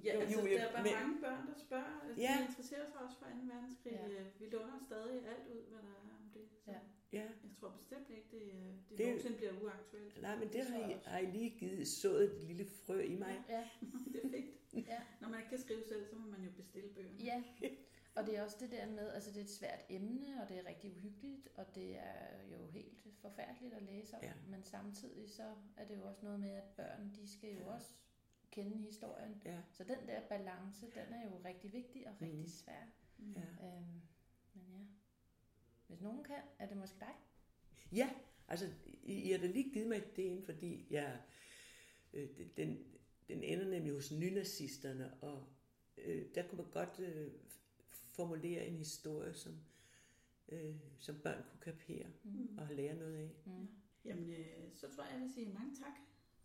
[0.05, 2.00] ja, Jo, altså, jo, der er bare men- mange børn, der spørger.
[2.07, 2.35] Altså, Ja.
[2.38, 3.31] De interesserer sig også for 2.
[3.55, 3.92] verdenskrig.
[3.92, 4.09] Ja.
[4.09, 4.24] Ja.
[4.40, 6.49] Vi låner stadig alt ud, hvad der er det.
[6.64, 6.79] Så Ja.
[7.12, 7.23] Ja.
[7.42, 10.23] Jeg tror bestemt ikke, det, øh, det, Det- det nogensinde bliver uaktuelt.
[10.23, 13.01] Nej, men det tror har jeg I, har I lige givet sået et lille frø
[13.01, 13.44] i mig.
[13.49, 13.68] Ja,
[14.12, 14.87] det er fint.
[14.88, 17.18] ja, Når man ikke kan skrive selv, så må man jo bestille bøgerne.
[17.25, 17.42] ja.
[18.16, 20.59] Og det er også det der med, altså det er et svært emne, og det
[20.59, 24.33] er rigtig uhyggeligt, og det er jo helt forfærdeligt at læse om, Ja.
[24.49, 27.94] men samtidig så er det jo også noget med, at børn, de skal jo også
[28.51, 29.42] kende historien.
[29.44, 32.49] Ja, Så den der balance, den er jo rigtig vigtig og rigtig Mhm.
[32.49, 32.87] svær.
[33.18, 33.66] ja.
[33.66, 34.01] Øhm,
[35.94, 37.14] hvis nogen kan, er det måske dig.
[37.92, 38.11] Ja,
[38.48, 38.66] altså,
[39.02, 41.20] I, I har da lige givet mig idéen, fordi jeg,
[42.12, 42.85] øh, den- den,
[43.28, 45.46] den ender nemlig hos nynazisterne, og
[45.98, 47.30] øh, der kunne man godt øh,
[47.92, 49.52] formulere en historie, som,
[50.48, 52.59] øh, som børn kunne kapere Mm.
[52.59, 53.30] og lære noget af.
[53.46, 53.68] Mm.
[54.04, 55.92] Jamen, øh, så tror jeg, jeg vil sige mange tak.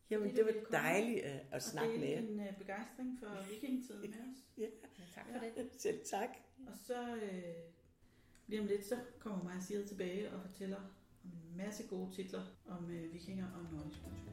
[0.09, 2.21] Jamen, det var dejligt at, at Og snakke med jer.
[2.21, 4.38] din øh, begejstring for vikingetiden med os.
[4.57, 4.67] Ja,
[5.15, 5.51] tak for Ja.
[5.63, 5.69] det.
[5.81, 6.29] Selv tak.
[6.67, 7.53] Og så øh,
[8.49, 10.77] lige om lidt, så kommer Sigrid tilbage og fortæller
[11.23, 14.31] om en masse gode titler om øh, vikinger og nordisk kultur.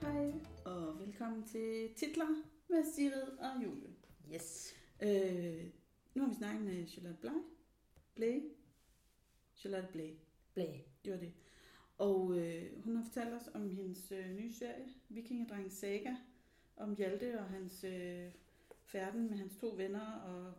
[0.00, 0.32] Hej,
[0.64, 3.90] og velkommen til Titler med Sigrid og Julie.
[4.34, 4.74] Yes.
[5.02, 5.64] Øh,
[6.14, 7.40] nu har vi snakket med Charlotte Blay.
[8.14, 8.40] Blay?
[9.54, 10.10] Charlotte Blay.
[10.54, 10.66] Blæ.
[11.04, 11.32] Det var det.
[11.98, 16.16] Og øh, hun har fortalt os om hendes øh, nye serie, Vikingedreng Saga,
[16.76, 18.30] om Hjalte og hans øh,
[18.84, 20.52] færden med hans to venner, og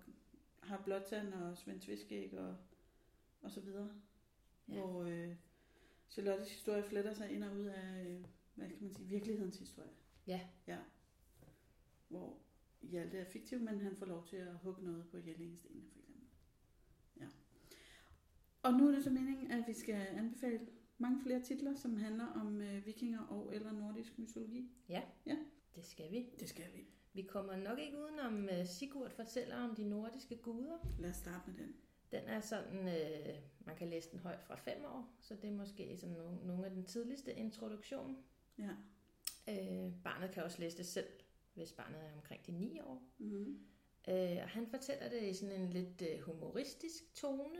[0.64, 2.58] har Blåtand og Svend Tviskæg og,
[3.42, 3.90] og så videre.
[4.70, 4.74] Ja.
[4.74, 4.82] Ja.
[4.82, 5.36] Hvor øh,
[6.10, 8.26] Charlottes historie fletter sig ind og ud af, øh,
[8.56, 9.92] hvad kan man sige, virkelighedens historie.
[10.28, 10.42] Ja.
[10.68, 10.78] Ja.
[12.08, 12.38] Hvor
[12.82, 16.28] Hjalte er fiktiv, men han får lov til at hugge noget på Jellingstenene, for eksempel.
[17.20, 17.26] Ja.
[18.64, 20.60] Og nu er det så meningen, at vi skal anbefale
[20.98, 24.72] mange flere titler, som handler om øh, vikinger og eller nordisk mytologi.
[25.76, 26.30] Det skal vi.
[26.40, 26.88] Det skal vi.
[27.14, 30.78] Vi kommer nok ikke udenom uh, Sigurd fortæller om de nordiske guder.
[31.00, 31.76] Lad os starte med den.
[32.12, 33.36] Den er sådan, øh,
[33.66, 36.66] man kan læse den højt fra fem år, så det er måske sådan nogle, nogle
[36.66, 38.18] af den tidligste introduktion.
[38.58, 38.70] Ja.
[39.50, 41.08] Øh, barnet kan også læse det selv,
[41.54, 43.04] hvis barnet er omkring de ni år.
[43.18, 43.60] Mm-hmm.
[44.08, 47.60] Øh, og han fortæller det i sådan en lidt øh, humoristisk tone,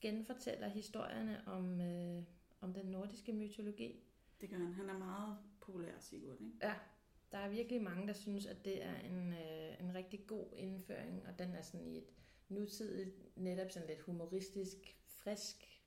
[0.00, 2.22] genfortæller historierne om, øh,
[2.60, 4.04] om den nordiske mytologi.
[4.40, 4.72] Det gør han.
[4.72, 6.52] Han er meget populær, Sigurd, ikke?
[6.62, 6.74] Ja,
[7.32, 11.26] der er virkelig mange, der synes, at det er en, øh, en rigtig god indføring,
[11.26, 12.12] og den er sådan i et
[12.48, 15.80] nutidigt, netop sådan lidt humoristisk, frisk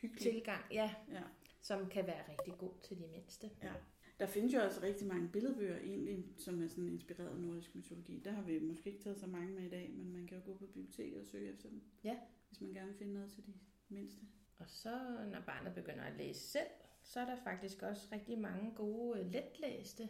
[0.00, 0.22] Hyggelig.
[0.22, 1.22] tilgang, ja, Ja.
[1.60, 3.50] som kan være rigtig god til de mindste.
[3.62, 3.72] ja.
[4.18, 8.18] Der findes jo også rigtig mange billedbøger egentlig, som er sådan inspireret af nordisk mytologi.
[8.24, 10.42] Der har vi måske ikke taget så mange med i dag, men man kan jo
[10.44, 11.82] gå på biblioteket og søge efter dem.
[12.04, 12.16] Ja.
[12.48, 13.52] Hvis man gerne vil finde noget til de
[13.88, 14.20] mindste.
[14.58, 14.98] Og så,
[15.32, 16.66] når barnet begynder at læse selv,
[17.02, 20.08] så er der faktisk også rigtig mange gode øh, letlæste,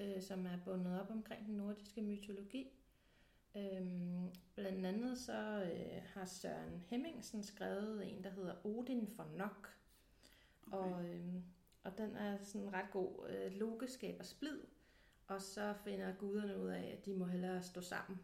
[0.00, 2.72] øh, som er bundet op omkring den nordiske mytologi.
[3.56, 9.74] Øhm, blandt andet så øh, har Søren Hemmingsen skrevet en, der hedder Odin for nok.
[10.72, 10.78] Okay.
[10.78, 11.44] Og, øhm,
[11.84, 13.28] og den er sådan ret god.
[13.30, 14.60] Øh, Loke skaber splid,
[15.26, 18.20] og så finder guderne ud af, at de må hellere stå sammen,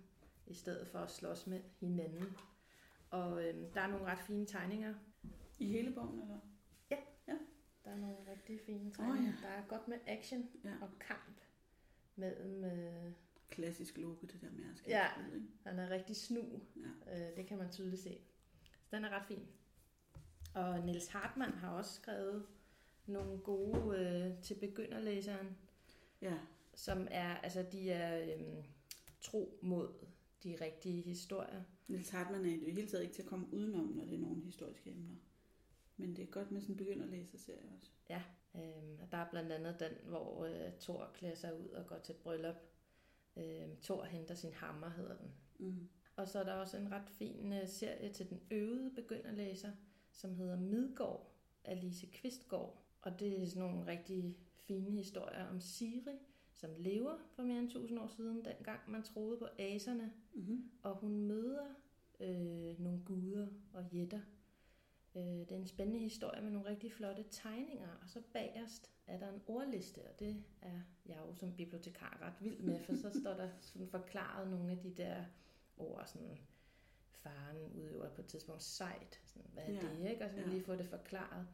[0.47, 2.37] i stedet for at slås med hinanden.
[3.11, 4.95] Og øhm, der er nogle ret fine tegninger.
[5.59, 6.39] I hele bogen, eller?
[7.85, 9.33] Der er nogle rigtig fine tegninger.
[9.37, 10.71] Åh, Der er godt med action Ja.
[10.83, 11.41] og kamp
[12.17, 12.65] mellem...
[12.65, 13.13] Øh,
[13.51, 15.09] Klassisk Loke, det der med at Ja.
[15.35, 15.47] ikke?
[15.65, 16.61] han er rigtig snu.
[17.07, 17.29] Ja.
[17.31, 18.19] Øh, det kan man tydeligt se.
[18.87, 19.47] Så den er ret fin.
[20.55, 22.47] Og Niels Hartmann har også skrevet
[23.07, 25.57] nogle gode øh, til begynderlæseren,
[26.23, 26.39] Ja,
[26.75, 28.63] som er, altså de er øhm,
[29.21, 29.89] tro mod
[30.45, 31.63] de rigtige historier.
[31.89, 34.19] Niels Hartmann er i det hele taget ikke til at komme udenom, når det er
[34.19, 35.15] nogle historiske emner.
[35.97, 37.91] Men det er godt med sådan en begynderlæserserie også.
[38.57, 41.99] Øhm, og der er blandt andet den, hvor øh, Thor klæder sig ud og går
[41.99, 42.57] til bryllup.
[43.37, 45.33] Øhm, Thor henter sin hammer, hedder den.
[45.59, 45.89] Mm.
[46.17, 49.71] Og så er der også en ret fin øh, serie til den øvede begynderlæser,
[50.13, 51.33] som hedder Midgård
[51.65, 52.83] af Lise Kvistgaard.
[53.03, 56.19] Og det er sådan nogle rigtig fine historier om Siri,
[56.53, 60.13] som lever for mere end 1000 år siden, dengang man troede på aserne.
[60.35, 60.71] Mm-hmm.
[60.83, 61.67] Og hun møder
[62.21, 64.21] øh, nogle guder og jætter.
[65.17, 67.89] Øh, det er en spændende historie med nogle rigtig flotte tegninger.
[68.03, 72.35] Og så bagerst er der en ordliste, og det er jeg jo som bibliotekar ret
[72.41, 75.25] vild med, for så står der sådan forklaret nogle af de der
[75.77, 76.39] ord, sådan
[77.13, 79.21] faren udøver på et tidspunkt sejt.
[79.25, 80.25] Sådan, hvad er Ja, det, ikke?
[80.25, 80.47] Og så ja.
[80.47, 81.47] lige få det forklaret.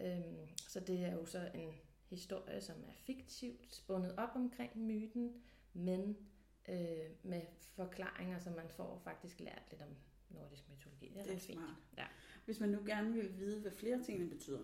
[0.00, 1.72] Øhm, så det er jo så en
[2.10, 6.16] historie, som er fiktivt spundet op omkring myten, men
[6.68, 7.42] øh, med
[7.74, 9.96] forklaringer, som man får faktisk lært lidt om
[10.28, 11.08] nordisk mytologi.
[11.08, 11.76] Det er, Det er smart.
[11.96, 12.06] Ja.
[12.44, 14.60] Hvis man nu gerne vil vide, hvad flere tingene betyder,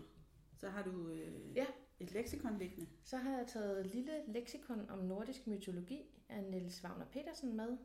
[0.56, 1.66] så har du øh, Ja.
[2.00, 2.86] et leksikon liggende.
[3.04, 7.76] Så har jeg taget et lille leksikon om nordisk mytologi af Niels Wagner Petersen med,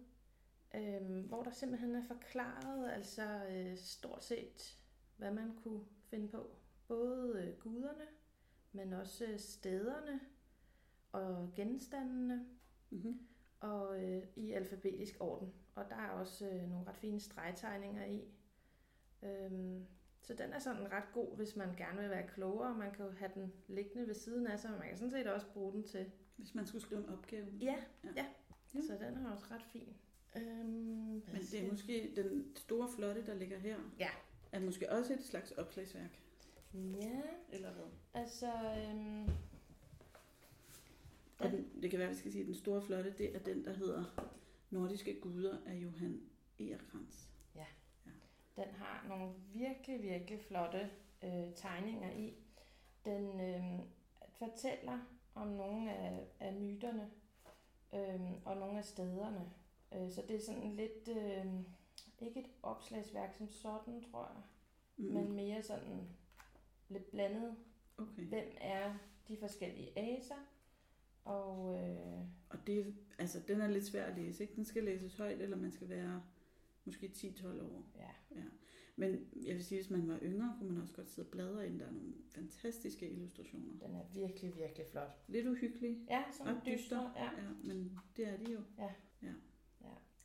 [0.75, 4.77] øhm, hvor der simpelthen er forklaret altså øh, stort set,
[5.17, 6.55] hvad man kunne finde på.
[6.87, 8.05] Både øh, guderne,
[8.71, 10.19] men også øh, stederne
[11.11, 12.45] og genstandene
[12.89, 13.19] Mm-hmm.
[13.59, 15.53] og øh, i alfabetisk orden.
[15.75, 18.23] Og der er også øh, nogle ret fine stregtegninger i.
[19.23, 19.85] Øhm,
[20.21, 22.75] så den er sådan ret god, hvis man gerne vil være klogere.
[22.77, 25.27] Man kan jo have den liggende ved siden af sig, og man kan sådan set
[25.27, 26.11] også bruge den til.
[26.37, 27.45] Hvis man skulle skrive en opgave.
[27.61, 27.65] Ja,
[28.03, 28.09] Ja.
[28.15, 28.25] ja.
[28.75, 28.81] Ja.
[28.81, 29.93] Så den er også ret fin.
[30.35, 34.09] Øhm, Men det er måske den store flotte, der ligger her, Ja.
[34.51, 36.19] er måske også et slags opslagsværk.
[36.73, 37.85] Ja, Eller hvad?
[38.13, 38.51] altså...
[38.77, 39.29] Øhm,
[41.39, 43.39] Og den, det kan være, at vi skal sige, at den store flotte, det er
[43.39, 44.29] den, der hedder
[44.69, 46.21] Nordiske guder af Johan
[46.59, 47.29] Egerkrans.
[48.55, 50.89] Den har nogle virkelig, virkelig flotte
[51.23, 52.33] øh, tegninger i.
[53.05, 53.79] Den øh,
[54.29, 54.99] fortæller
[55.35, 57.09] om nogle af, af myterne
[57.93, 59.49] øh, og nogle af stederne.
[59.95, 61.45] Øh, så det er sådan lidt, øh,
[62.21, 64.43] ikke et opslagsværk som sådan, tror jeg,
[64.97, 65.05] Mm.
[65.13, 66.07] men mere sådan
[66.89, 67.55] lidt blandet.
[67.97, 68.23] Okay.
[68.23, 68.93] Hvem er
[69.27, 70.35] de forskellige aser?
[71.25, 74.55] Og øh, Og det, altså, den er lidt svær at læse, ikke?
[74.55, 76.21] Den skal læses højt, eller man skal være
[76.85, 77.85] måske 10-12 år.
[77.95, 78.41] ja,
[78.95, 81.67] Men jeg vil sige, hvis man var yngre, kunne man også godt sidde og bladre
[81.67, 81.79] ind.
[81.79, 83.87] Der er nogle fantastiske illustrationer.
[83.87, 85.17] den er virkelig, virkelig flot.
[85.27, 86.73] Lidt uhyggelige, Ja, sådan dystre.
[86.77, 87.11] dystre.
[87.15, 88.59] Ja, ja, men det er de jo.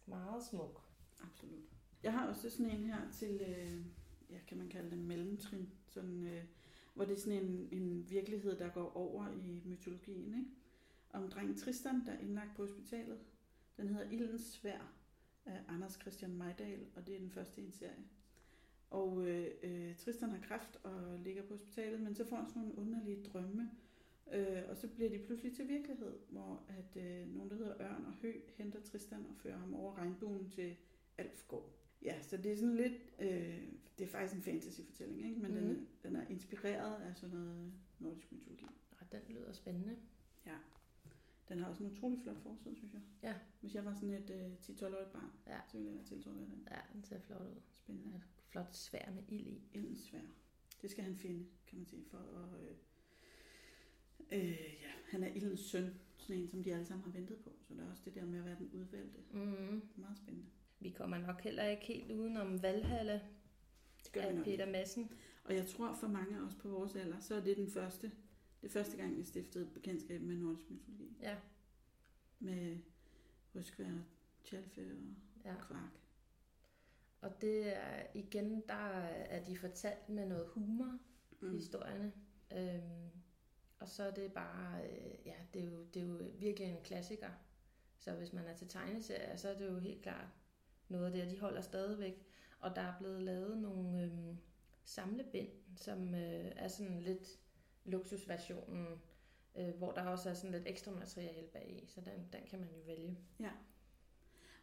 [0.06, 0.82] meget smuk.
[1.22, 1.64] Absolut.
[2.02, 3.80] Jeg har også sådan en her til, øh,
[4.30, 6.44] ja, kan man kalde det mellemtrin, sådan, øh,
[6.94, 10.50] hvor det er sådan en, en virkelighed, der går over i mytologien, ikke?
[11.12, 13.18] Om drengen Tristan, der er indlagt på hospitalet.
[13.76, 14.92] Den hedder Ildens Svær
[15.48, 18.04] af Anders Christian Mejdal, og det er den første i en serie.
[18.90, 22.62] Og øh, øh, Tristan har kræft og ligger på hospitalet, men så får han sådan
[22.62, 23.70] nogle underlige drømme,
[24.32, 28.04] øh, og så bliver de pludselig til virkelighed, hvor at øh, nogen, der hedder Ørn
[28.06, 30.76] og Hø, henter Tristan og fører ham over regnbuen til
[31.18, 31.74] Alfgård.
[32.02, 33.62] Ja, så det er sådan lidt, øh,
[33.98, 35.40] det er faktisk en fantasy-fortælling, ikke?
[35.40, 35.56] men mm.
[35.56, 35.82] den, Mhm.
[36.02, 38.66] er- den er inspireret af sådan noget nordisk mytologi.
[39.00, 39.96] Og den lyder spændende.
[40.46, 40.54] Ja.
[41.48, 43.00] Den har også en utrolig flot forside, synes jeg.
[43.22, 43.34] Ja.
[43.60, 45.58] Hvis jeg var sådan et øh, 10-12-årigt barn, Ja.
[45.68, 46.68] så ville jeg være tiltrukket af den.
[46.70, 47.60] Ja, den ser flot ud.
[47.76, 48.16] Spændende.
[48.16, 49.62] Et flot svær med ild i.
[49.72, 50.20] Ildens svær.
[50.82, 52.60] Det skal han finde, kan man sige, for at...
[52.60, 52.76] Øh,
[54.32, 54.50] øh,
[54.82, 57.52] ja, han er ildens søn, sådan en, som de alle sammen har ventet på.
[57.68, 59.18] Så der er også det der med at være den udvalgte.
[59.32, 59.82] Mm.
[59.96, 60.46] Meget spændende.
[60.80, 63.20] Vi kommer nok heller ikke helt udenom Valhalla
[64.04, 64.44] Det gør vi af nok.
[64.44, 65.10] Peter Madsen.
[65.44, 68.12] Og jeg tror for mange af os på vores alder, så er det den første,
[68.62, 71.16] det første gang, vi stiftede bekendtskab med nordisk mytologi.
[71.20, 71.36] Ja,
[72.38, 72.78] Med
[73.54, 74.04] Ryskvær,
[74.44, 74.96] Tjalfe
[75.44, 75.54] og ja.
[75.60, 76.00] Kvark.
[77.20, 80.98] Og det er igen, der er de fortalt med noget humor,
[81.40, 81.52] mm.
[81.52, 82.12] historierne.
[82.56, 83.10] Øhm,
[83.78, 86.82] og så er det bare, øh, ja, det er, jo, det er jo virkelig en
[86.84, 87.30] klassiker.
[87.98, 90.28] Så hvis man er til tegneserier, så er det jo helt klart
[90.88, 92.26] noget af det, de holder stadigvæk.
[92.60, 94.36] Og der er blevet lavet nogle øhm,
[94.84, 97.38] samlebind, som øh, er sådan lidt
[97.88, 98.86] luksusversionen,
[99.56, 102.58] øh, hvor der også er sådan lidt ekstra materiale bag i, så den, den kan
[102.58, 103.18] man jo vælge.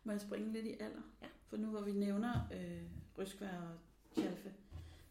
[0.03, 1.01] Må jeg springe lidt i alder?
[1.21, 1.27] Ja.
[1.47, 2.83] For nu hvor vi nævner øh,
[3.17, 3.77] Ryskvær og
[4.15, 4.53] Tjalfe,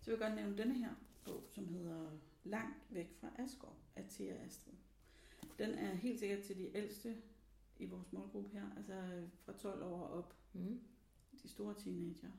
[0.00, 2.10] så vil jeg godt nævne denne her bog, som hedder
[2.44, 4.74] Langt væk fra Asgård af Thea Astrid.
[5.58, 7.16] Den er helt sikkert til de ældste
[7.78, 10.80] i vores målgruppe her, altså øh, fra 12 år og op, Mm.
[11.42, 12.30] de store teenager.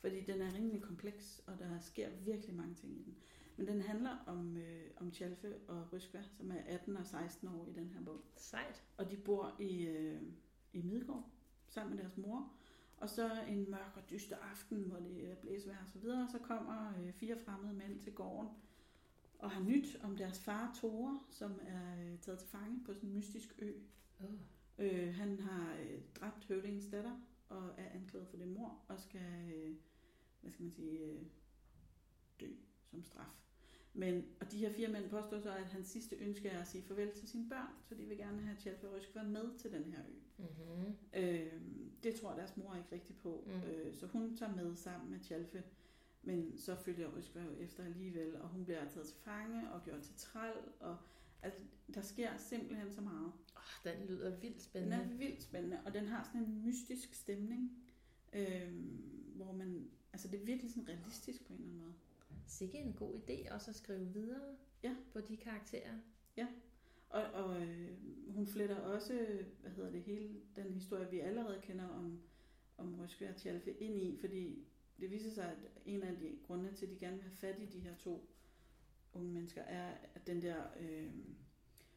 [0.00, 3.16] Fordi den er rimelig kompleks, og der sker virkelig mange ting i den.
[3.58, 7.66] Men den handler om, øh, om Tjalfe og Ryskvær, som er 18 og 16 år
[7.66, 8.20] i den her bog.
[8.36, 8.84] Sejt.
[8.96, 10.22] Og de bor i, øh,
[10.72, 11.30] i Midgård
[11.68, 12.52] sammen med deres mor.
[12.96, 16.38] Og så en mørk og dyster aften, hvor det er blæsvejr og så videre, så
[16.38, 18.48] kommer øh, fire fremmede mænd til gården
[19.38, 23.08] og har nyt om deres far Tore, som er øh, taget til fange på sådan
[23.08, 23.72] en mystisk ø.
[24.20, 24.34] Oh.
[24.78, 29.52] Øh, han har øh, dræbt høvdingens datter og er anklaget for det mor og skal,
[29.54, 29.76] øh,
[30.40, 31.22] hvad skal man sige, øh,
[32.40, 32.46] dø
[32.90, 33.47] som straf.
[33.98, 36.82] Men, og de her fire mænd påstår så, at hans sidste ønske er at sige
[36.82, 39.84] farvel til sine børn, så de vil gerne have Tjalfe og Ryskvær med til den
[39.84, 40.42] her ø.
[40.42, 40.94] Mm-hmm.
[41.14, 41.52] Øh,
[42.02, 43.52] det tror deres mor ikke rigtig på, Mm.
[43.70, 45.62] øh, så hun tager med sammen med Tjalfe,
[46.22, 50.00] men så følger Ryskvær jo efter alligevel, og hun bliver taget til fange og gjort
[50.02, 50.96] til træl, og
[51.42, 51.60] altså,
[51.94, 53.32] der sker simpelthen så meget.
[53.56, 54.96] Oh, den lyder vildt Den spændende.
[54.96, 57.84] er vildt spændende, og den har sådan en mystisk stemning.
[58.32, 58.72] Øh,
[59.36, 61.94] hvor man, altså det er virkelig sådan realistisk på en eller anden måde.
[62.48, 64.96] Sikke en god idé også at skrive videre Ja.
[65.12, 65.98] på de karakterer.
[67.10, 67.90] Og, og øh,
[68.34, 72.20] hun fletter også, hvad hedder det, hele den historie, vi allerede kender om,
[72.76, 74.66] om Røskve og Tjalfe ind i, fordi
[75.00, 77.58] det viser sig, at en af de grunde til, at de gerne vil have fat
[77.60, 78.30] i de her to
[79.12, 81.14] unge mennesker, er at den der øh,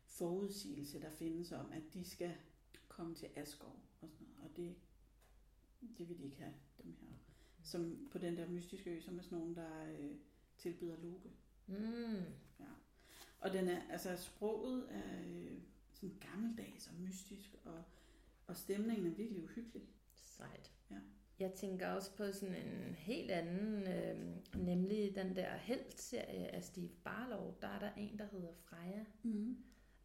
[0.06, 2.36] forudsigelse, der findes om, at de skal
[2.88, 4.76] komme til Asgård og sådan noget, og det,
[5.98, 7.08] det vil de ikke have, dem her.
[7.64, 10.16] Som på den der mystiske ø, som er sådan nogen, der øh,
[10.62, 11.30] tilbyder Loke.
[11.68, 12.24] Mm.
[12.60, 12.66] Ja.
[13.40, 15.58] Og den er, altså sproget er øh,
[15.94, 17.84] sådan gammeldags og mystisk, og,
[18.48, 19.90] og stemningen er virkelig uhyggelig.
[20.14, 20.72] Sejt.
[20.92, 20.96] Ja.
[21.40, 24.36] Jeg tænker også på sådan en helt anden, øh,
[24.66, 27.54] nemlig den der Helt-serie af Steve Barlow.
[27.62, 29.06] Der er der en, der hedder Freja.
[29.24, 29.58] Mm.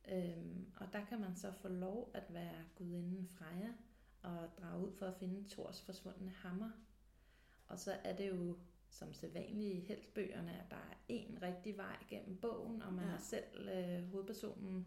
[0.08, 3.72] Øhm, og der kan man så få lov at være gudinden Freja
[4.22, 6.70] og drage ud for at finde Thors forsvundne hammer.
[7.68, 8.56] Og så er det jo
[8.98, 9.12] som
[9.86, 13.14] heltbøgerne, at der er en rigtig vej gennem bogen, og man Ja.
[13.14, 14.86] er selv øh, hovedpersonen.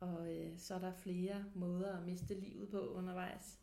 [0.00, 3.60] Og øh, så er der flere måder at miste livet på undervejs.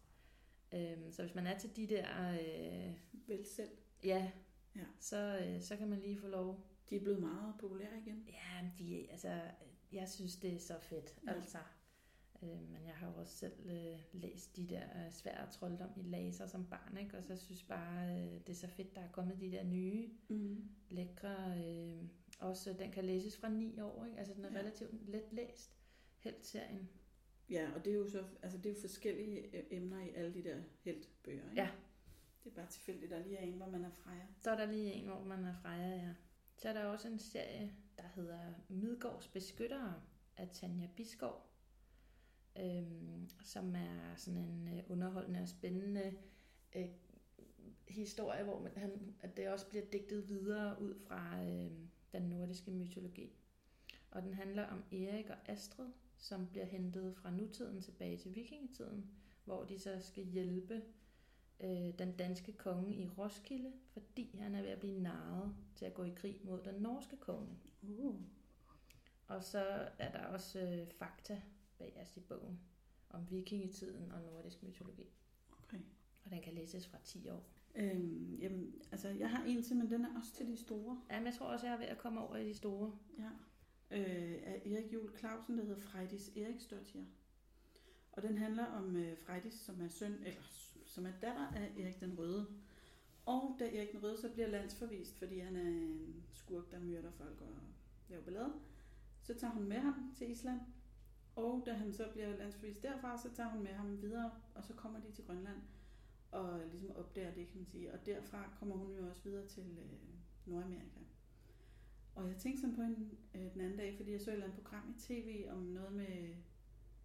[0.74, 2.94] Øhm, så hvis man er til de der, øh,
[3.28, 3.72] Vel selv.
[4.04, 4.32] ja,
[4.76, 4.84] Ja.
[5.00, 8.28] Så, øh, så kan man lige få lov De er blevet meget populære igen.
[8.28, 9.42] Ja, de, altså,
[9.92, 11.32] jeg synes, det er så fedt, ja.
[11.34, 11.58] altså.
[12.44, 16.02] Øh, men jeg har jo også selv øh, læst de der øh, svære trolddom i
[16.04, 17.18] laser som barn, ikke?
[17.18, 20.10] Og så synes bare, øh, det er så fedt, der er kommet de der nye,
[20.28, 20.70] Mm.
[20.90, 21.58] lækre...
[21.66, 22.04] Øh,
[22.40, 24.18] også den kan læses fra 9 år, ikke?
[24.18, 24.60] Altså, den er Ja.
[24.60, 25.78] relativt let læst.
[26.20, 26.90] Helt serien.
[27.50, 30.34] Ja, og det er jo så altså det er jo forskellige øh, emner i alle
[30.34, 31.50] de der heltbøger.
[31.50, 31.62] Ikke?
[31.62, 31.70] Ja.
[32.44, 34.26] Det er bare tilfældigt, der lige er en, hvor man er Freja.
[34.42, 36.14] Så er der lige en, hvor man er Freja, ja.
[36.58, 40.02] Så er der også en serie, der hedder Midgårds Beskyttere
[40.38, 41.51] af Tanja Biskov,
[42.60, 46.14] øhm, som er sådan en øh, underholdende og spændende
[46.76, 46.90] øh,
[47.88, 51.72] historie, hvor man, han, at det også bliver digtet videre ud fra øh,
[52.14, 53.34] den nordiske mytologi.
[54.12, 59.12] Og den handler om Erik og Astrid, som bliver hentet fra nutiden tilbage til vikingetiden,
[59.46, 60.82] hvor de så skal hjælpe
[61.60, 65.94] øh, den danske konge i Roskilde, fordi han er ved at blive narret til at
[65.94, 67.58] gå i krig mod den norske konge.
[67.82, 68.16] Uh.
[69.28, 71.42] Og så er der også øh, fakta
[71.82, 72.60] bagerst i bogen
[73.10, 75.10] om vikingetiden og nordisk mytologi.
[75.64, 75.80] Okay.
[76.26, 77.50] Og den kan læses fra 10 år.
[77.76, 81.02] Øhm, jamen, altså, jeg har en til, men den er også til de store.
[81.10, 82.98] Ja, men jeg tror også, jeg er ved at komme over i de store.
[83.18, 83.30] Ja.
[83.98, 87.04] Øh, af Erik Juhl Clausen, der hedder Frejdis Eriksdottir.
[88.12, 90.42] Og den handler om øh, Frejdis, som er søn, eller
[90.86, 92.48] som er datter af Erik den Røde.
[93.26, 97.12] Og da Erik den Røde så bliver landsforvist, fordi han er en skurk, der myrder
[97.12, 97.58] folk og
[98.10, 98.54] laver ballade,
[99.22, 100.60] så tager hun med ham til Island.
[101.36, 104.74] Og da han så bliver landsforvist derfra, så tager hun med ham videre, og så
[104.74, 105.58] kommer de til Grønland
[106.32, 107.94] og ligesom opdager det, kan man sige.
[107.94, 110.00] Og derfra kommer hun jo også videre til øh,
[110.46, 111.00] Nordamerika.
[112.16, 114.46] Og jeg tænkte sådan på en, øh, den anden dag, fordi jeg så et eller
[114.46, 116.36] andet program i tv om noget med,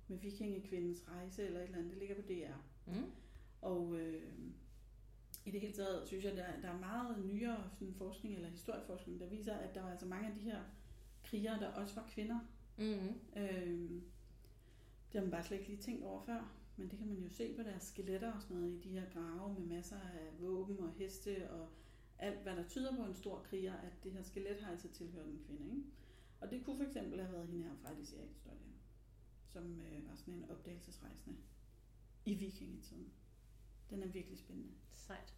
[0.08, 1.90] med vikingekvindens rejse eller et eller andet.
[1.90, 2.56] Det ligger på DR.
[2.86, 3.10] Mm.
[3.60, 4.22] Og øh,
[5.44, 9.20] i det hele taget synes jeg, der, der er meget nyere sådan forskning eller historieforskning,
[9.20, 10.60] der viser, at der var altså mange af de her
[11.24, 12.38] krigere, der også var kvinder.
[12.78, 13.40] Mm.
[13.40, 14.02] Øh,
[15.16, 16.52] det har man bare slet ikke lige tænkt over før.
[16.76, 19.10] Men det kan man jo se på deres skeletter og sådan noget i de her
[19.10, 21.68] grave med masser af våben og heste og
[22.18, 25.26] alt, hvad der tyder på en stor kriger, at det her skelet har altså tilhørt
[25.26, 25.70] en kvinde.
[25.76, 25.82] Ikke?
[26.40, 28.72] Og det kunne for eksempel have været hende her fra Alice Eriksdottir,
[29.46, 31.36] som øh, var sådan en opdagelsesrejsende
[32.26, 33.12] i vikingetiden.
[33.90, 34.72] Den er virkelig spændende.
[34.92, 35.34] Sejt.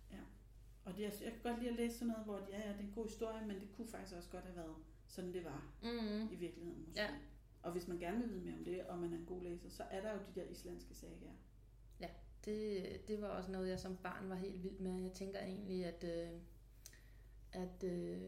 [0.84, 2.80] Og det er, jeg kan godt lide at læse sådan noget, hvor ja, ja, det
[2.80, 4.76] er en god historie, men det kunne faktisk også godt have været
[5.06, 6.32] sådan, det var Mm.
[6.32, 7.00] i virkeligheden måske.
[7.02, 7.08] Ja.
[7.68, 9.68] Og hvis man gerne vil vide mere om det, og man er en god læser,
[9.68, 11.32] så er der jo de der islandske sagaer.
[12.44, 15.02] Det, det var også noget, jeg som barn var helt vild med.
[15.02, 16.40] Jeg tænker egentlig, at, øh,
[17.52, 18.22] at øh,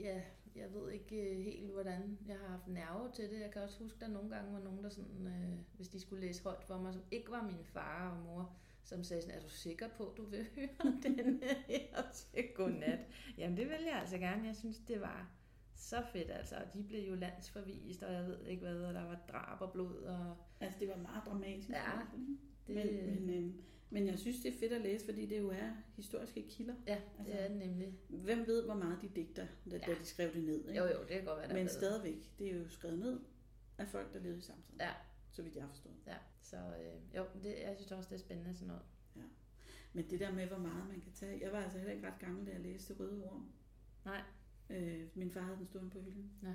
[0.00, 0.22] ja,
[0.56, 3.40] jeg ved ikke øh, helt, hvordan jeg har haft nerve til det.
[3.40, 6.00] Jeg kan også huske, at der nogle gange var nogen, der sådan, øh, hvis de
[6.00, 9.38] skulle læse højt for mig, som ikke var min far og mor, som sagde sådan,
[9.38, 13.06] er du sikker på, du vil høre den her til godnat?
[13.38, 14.46] Jamen det vil jeg altså gerne.
[14.46, 15.41] Jeg synes, det var
[15.82, 16.56] så fedt altså.
[16.56, 19.72] Og de blev jo landsforvist, og jeg ved ikke hvad, og der var drab og
[19.72, 19.96] blod.
[19.96, 21.68] Og Altså, det var meget dramatisk.
[21.68, 21.82] Ja,
[22.66, 23.54] det, Men, men, øh,
[23.90, 26.74] men jeg synes, det er fedt at læse, fordi det jo er historiske kilder.
[26.86, 27.94] ja, altså- det er det nemlig.
[28.08, 29.78] Hvem ved, hvor meget de digter, da, ja.
[29.78, 29.98] da Ja.
[29.98, 30.68] de skrev det ned.
[30.68, 30.80] Ikke?
[30.80, 33.20] Jo, jo, det kan godt være, der Men stadigvæk, det er jo skrevet ned
[33.78, 34.80] af folk, der levede i samtiden.
[34.80, 34.90] Ja.
[35.30, 35.94] Så vidt jeg har forstået.
[36.06, 38.82] Ja, så øh, jo, det, jeg synes også, det er spændende sådan noget.
[39.94, 41.40] Men det der med, hvor meget man kan tage.
[41.44, 43.48] Jeg var altså heller ikke ret gammel, da jeg læste Røde Orm.
[44.04, 44.22] Nej.
[44.72, 46.32] Øh, min far havde den stående på hylden.
[46.42, 46.54] Ja.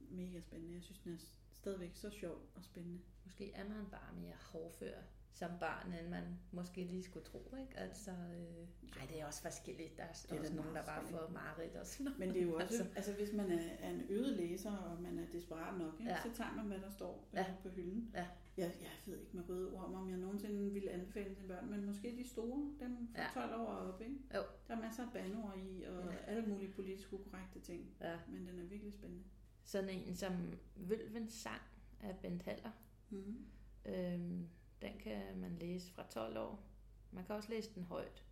[0.00, 0.74] Mega spændende.
[0.74, 1.18] Jeg synes, den er,
[1.52, 3.00] stadigvæk så sjov og spændende.
[3.24, 4.94] Måske er man bare mere hårdfør
[5.32, 7.76] som barn, end man måske lige skulle tro, ikke?
[7.78, 9.96] Altså, øh, nej, det er også forskelligt.
[9.96, 12.18] Der er, Det er også nogen, der bare får mareridt og sådan noget.
[12.18, 12.86] Men det er jo også, Altså.
[12.96, 16.12] altså, hvis man er, er en øget læser, og man er desperat nok, ikke?
[16.12, 16.22] Ja.
[16.22, 17.40] Så tager man, hvad der står Ja.
[17.40, 17.54] ja.
[17.62, 18.10] på hylden.
[18.14, 18.26] Ja.
[18.56, 21.84] Jeg, jeg ved ikke med røde ord, om jeg nogensinde ville anbefale til børn, men
[21.86, 23.40] måske de store, dem fra Ja.
[23.40, 23.48] ja.
[23.48, 24.16] 12 år og op, ikke?
[24.34, 24.42] Jo.
[24.68, 26.16] Der er masser af bandord i, og Ja.
[26.16, 28.18] alle mulige politisk ukorrekte ting, Ja.
[28.28, 29.24] men den er virkelig spændende.
[29.64, 30.32] Sådan en som
[30.76, 31.60] Vølvens sang
[32.00, 32.70] af Bent Haller.
[33.10, 33.46] Mm.
[33.86, 34.48] Øhm,
[34.82, 36.66] den kan man læse fra 12 år.
[37.10, 38.24] Man kan også læse den højt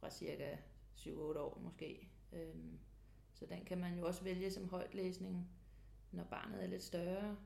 [0.00, 0.56] fra cirka
[0.96, 2.08] 7-8 år måske.
[2.32, 2.78] Øhm,
[3.34, 5.48] så den kan man jo også vælge som højtlæsning,
[6.12, 7.36] når barnet er lidt større.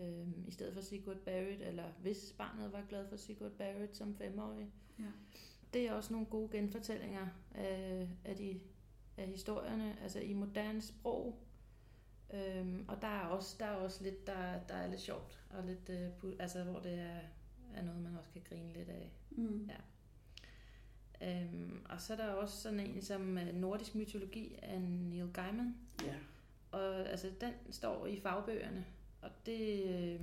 [0.00, 4.16] Øhm, I stedet for Sigurd Barrett, eller hvis barnet var glad for Sigurd Barrett som
[4.16, 4.72] femårig.
[4.98, 5.04] Ja.
[5.72, 8.60] Det er også nogle gode genfortællinger af, af, de,
[9.16, 11.38] af historierne, altså i moderne sprog.
[12.34, 15.64] Øhm, og der er også, der er også lidt, der, der er lidt sjovt, og
[15.64, 17.20] lidt, øh, altså hvor det er,
[17.74, 19.12] er noget, man også kan grine lidt af.
[19.30, 19.70] Mm.
[19.70, 19.76] Ja.
[21.22, 25.74] Øhm, og så er der også sådan en som øh, Nordisk Mytologi af Neil Gaiman.
[26.04, 26.14] Ja.
[26.70, 28.86] Og altså, den står i fagbøgerne,
[29.22, 29.84] og det...
[29.84, 30.20] Øh,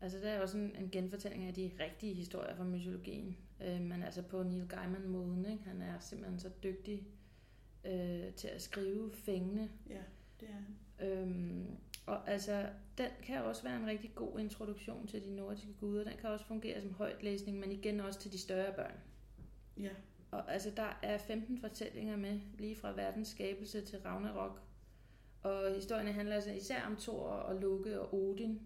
[0.00, 3.36] altså, der er også en, en genfortælling af de rigtige historier fra mytologien.
[3.60, 5.64] Øh, men altså på Neil Gaiman-måden, ikke?
[5.64, 7.06] Han er simpelthen så dygtig
[7.84, 9.68] øh, til at skrive fængende.
[9.90, 10.02] Ja,
[10.40, 10.76] det er han.
[11.00, 11.66] Øhm,
[12.06, 12.68] og altså,
[12.98, 16.04] den kan også være en rigtig god introduktion til de nordiske guder.
[16.04, 18.94] Den kan også fungere som højtlæsning, men igen også til de større børn.
[19.80, 19.90] Ja,
[20.30, 24.60] Og altså, der er 15 fortællinger med, lige fra verdens skabelse til Ragnarok.
[25.42, 28.60] Og historien handler altså især om Thor og Loke og Odin.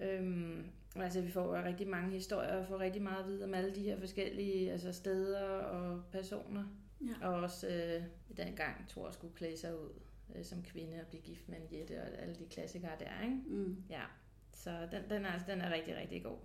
[0.00, 0.64] Øhm,
[0.96, 3.74] altså, vi får jo rigtig mange historier og får rigtig meget at vide om alle
[3.74, 6.64] de her forskellige altså, steder og personer.
[7.00, 7.28] ja.
[7.28, 8.02] Og også øh,
[8.36, 9.90] dengang Thor skulle klæde sig ud
[10.36, 13.36] øh, som kvinde og blive gift med en jætte og alle de klassikere der, ikke?
[13.46, 13.82] Mm.
[13.90, 14.02] Ja,
[14.52, 16.38] så den, den, er, altså- den er rigtig, rigtig god.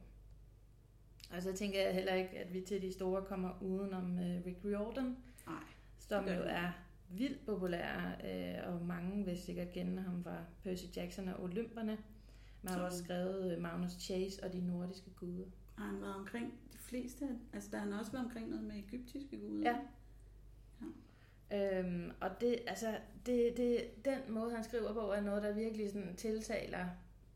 [1.32, 4.58] Og så tænker jeg heller ikke, at vi til de store kommer udenom øh, Rick
[4.66, 5.64] Riordan, Nej,
[6.00, 11.28] som jo er vildt populær, øh, og mange vil sikkert kende ham fra Percy Jackson
[11.28, 11.98] og Olymperne.
[12.62, 15.46] Man har Som- også skrevet øh, Magnus Chase og de nordiske guder.
[15.78, 17.26] har han været omkring de fleste?
[17.54, 19.70] Altså, der har han også været omkring noget med egyptiske guder.
[19.70, 19.78] Ja.
[21.52, 25.90] Øhm, og det, altså, det, det, den måde, han skriver på, er noget, der virkelig
[25.92, 26.86] sådan tiltaler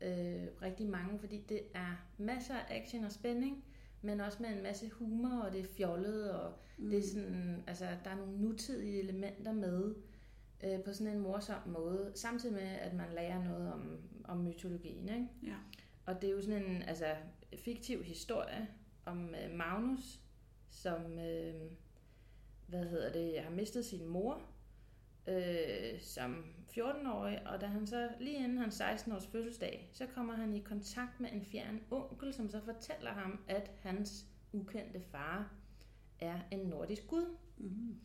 [0.02, 3.64] øh, rigtig mange, fordi det er masser af action og spænding,
[4.02, 6.90] men også med en masse humor, og det er fjollet, og mm.
[6.90, 9.94] det er sådan, altså, der er nogle nutidige elementer med
[10.64, 15.08] øh, på sådan en morsom måde, samtidig med, at man lærer noget om, om mytologien,
[15.08, 15.28] ikke?
[15.42, 15.56] Ja.
[16.06, 17.06] Og det er jo sådan en altså,
[17.56, 18.68] fiktiv historie
[19.04, 20.20] om øh, Magnus,
[20.70, 21.54] som øh,
[22.66, 24.40] hvad hedder det, har mistet sin mor
[25.26, 30.54] øh, som 14-årig, og da han så lige inden hans 16-års fødselsdag, så kommer han
[30.54, 35.52] i kontakt med en fjern onkel, som så fortæller ham, at hans ukendte far
[36.20, 37.36] er en nordisk gud.
[37.58, 37.96] Mm.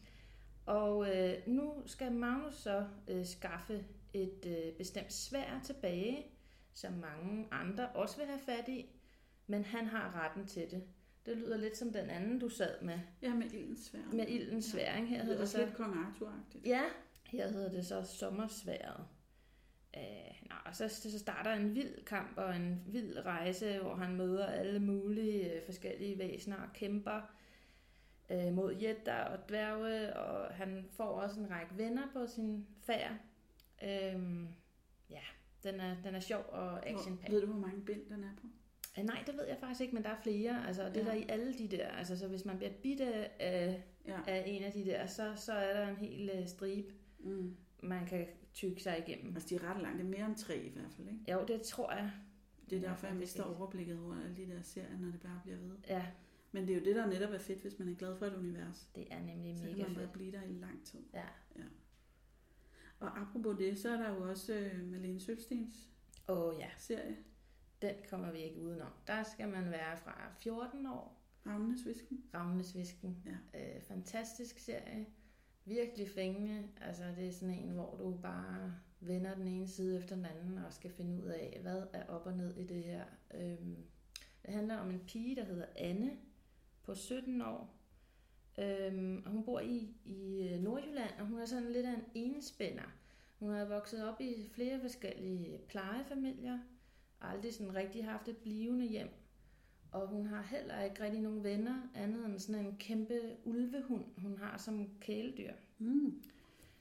[0.66, 6.26] Og øh, nu skal Magnus så øh, skaffe et øh, bestemt svær tilbage,
[6.74, 8.86] som mange andre også vil have fat i,
[9.48, 10.84] men han har retten til det.
[11.26, 14.00] Det lyder lidt som den anden, du sad med, Ja, med ildens svær.
[14.14, 14.96] med ildens svær.
[14.96, 15.08] Ikke?
[15.08, 16.66] Her Det hedder er det også så, lidt kong Arthur-agtigt.
[16.70, 16.82] ja,
[17.28, 19.06] her hedder det så sommersværet.
[19.98, 24.46] Øh, og så, så starter en vild kamp og en vild rejse, hvor han møder
[24.46, 27.22] alle mulige øh, forskellige væsener og kæmper
[28.30, 33.12] øh, mod jætter og dværge, og han får også en række venner på sin færd.
[33.84, 34.48] Øhm,
[35.10, 35.22] ja,
[35.64, 38.36] den er, den er sjov og action Hvor, ved du, hvor mange bind den er
[38.42, 38.48] på?
[39.00, 40.68] Øh, nej, det ved jeg faktisk ikke, men der er flere.
[40.68, 41.12] Altså, det er Ja.
[41.12, 41.88] der i alle de der.
[41.88, 44.20] Altså, så hvis man bliver bidt af, Ja.
[44.28, 46.94] af en af de der, så, så er der en hel uh, stribe,
[47.28, 47.56] Mm.
[47.84, 49.34] man kan tykke sig igennem.
[49.36, 49.98] Altså, de er ret langt.
[50.00, 51.32] Det er mere end tre i hvert fald, ikke?
[51.32, 52.12] Jo, det tror jeg.
[52.70, 53.56] Det er Ja, derfor, jeg mister ikke.
[53.56, 55.76] overblikket over alle de der serier, når det bare bliver ved.
[55.88, 56.06] Ja,
[56.52, 58.36] Men det er jo det, der netop er fedt, hvis man er glad for et
[58.36, 58.90] univers.
[58.96, 60.12] det er nemlig Så kan mega man bare fedt.
[60.14, 61.00] blive der i lang tid.
[61.14, 61.26] Ja.
[63.00, 65.90] Og apropos det, så er der jo også øh, Malene Sølstens
[66.30, 67.18] Åh ja, serie,
[67.82, 68.92] den kommer vi ikke udenom.
[69.08, 71.22] Der skal man være fra 14 år.
[71.46, 72.24] Ravnenes Visken.
[72.34, 73.18] Ravnesvisken.
[73.54, 73.76] Ja.
[73.76, 75.06] Øh, fantastisk serie.
[75.68, 76.68] Virkelig fængende.
[76.82, 80.58] Altså, det er sådan en, hvor du bare vender den ene side efter den anden
[80.58, 83.04] og skal finde ud af, hvad er op og ned i det her.
[83.34, 83.76] Øhm,
[84.46, 86.12] det handler om en pige, der hedder Anne
[86.84, 87.78] på 17 år.
[88.60, 92.04] Øhm, og hun bor i, i øh, Nordjylland, og hun er sådan lidt af en
[92.14, 92.94] enespænder.
[93.40, 96.60] Hun har vokset op i flere forskellige plejefamilier,
[97.22, 99.10] aldrig sådan rigtig haft et blivende hjem.
[99.92, 104.38] Og hun har heller ikke rigtig nogen venner, andet end sådan en kæmpe ulvehund, hun
[104.38, 105.54] har som kæledyr.
[105.80, 106.24] Mm.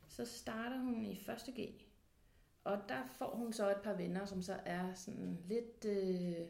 [0.08, 1.54] Så starter hun i 1.
[1.56, 1.60] G,
[2.64, 6.46] og der får hun så et par venner, som så er sådan lidt øh,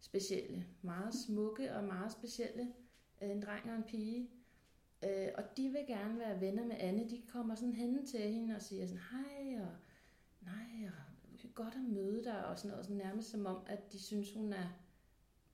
[0.00, 0.66] specielle.
[0.82, 2.72] Meget smukke og meget specielle.
[3.22, 4.30] Øh, en dreng og en pige.
[5.04, 7.08] Øh, og de vil gerne være venner med Anne.
[7.08, 9.72] De kommer sådan hen til hende og siger sådan, hej, og
[10.40, 11.10] nej, og
[11.54, 12.86] godt at møde dig, og sådan noget.
[12.86, 14.68] Sådan nærmest som om, at de synes, hun er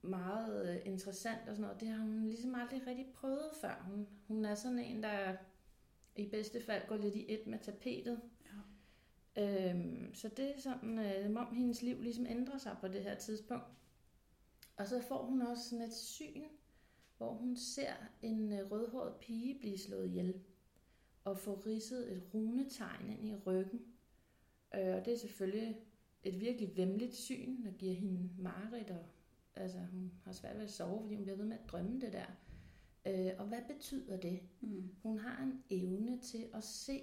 [0.01, 1.81] meget øh, interessant og sådan noget.
[1.81, 3.85] Det har hun ligesom aldrig rigtig prøvet før.
[3.89, 5.35] Hun, hun er sådan en, der
[6.15, 8.21] i bedste fald går lidt i et med tapetet.
[9.35, 9.69] Ja.
[9.69, 13.15] Øhm, så det er sådan, øh, om hendes liv ligesom ændrer sig på det her
[13.15, 13.65] tidspunkt.
[14.77, 16.43] Og så får hun også sådan et syn,
[17.17, 20.41] hvor hun ser en øh, rødhåret pige blive slået ihjel
[21.23, 23.81] og få ridset et runetegn ind i ryggen.
[24.75, 25.77] Øh, og det er selvfølgelig
[26.23, 29.05] et virkelig vemmeligt syn, der giver hende mareridt, og
[29.57, 32.13] altså, hun har svært ved at sove, fordi hun bliver ved med at drømme det
[32.13, 32.25] der.
[33.05, 34.41] Øh, og hvad betyder det?
[34.61, 34.95] Mm.
[35.03, 37.01] Hun har en evne til at se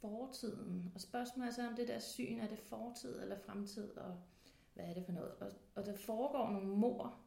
[0.00, 4.20] fortiden, og spørgsmålet er så, om det der syn, er det fortid eller fremtid, og
[4.74, 5.32] hvad er det for noget?
[5.32, 7.18] Og, og der foregår nogle mor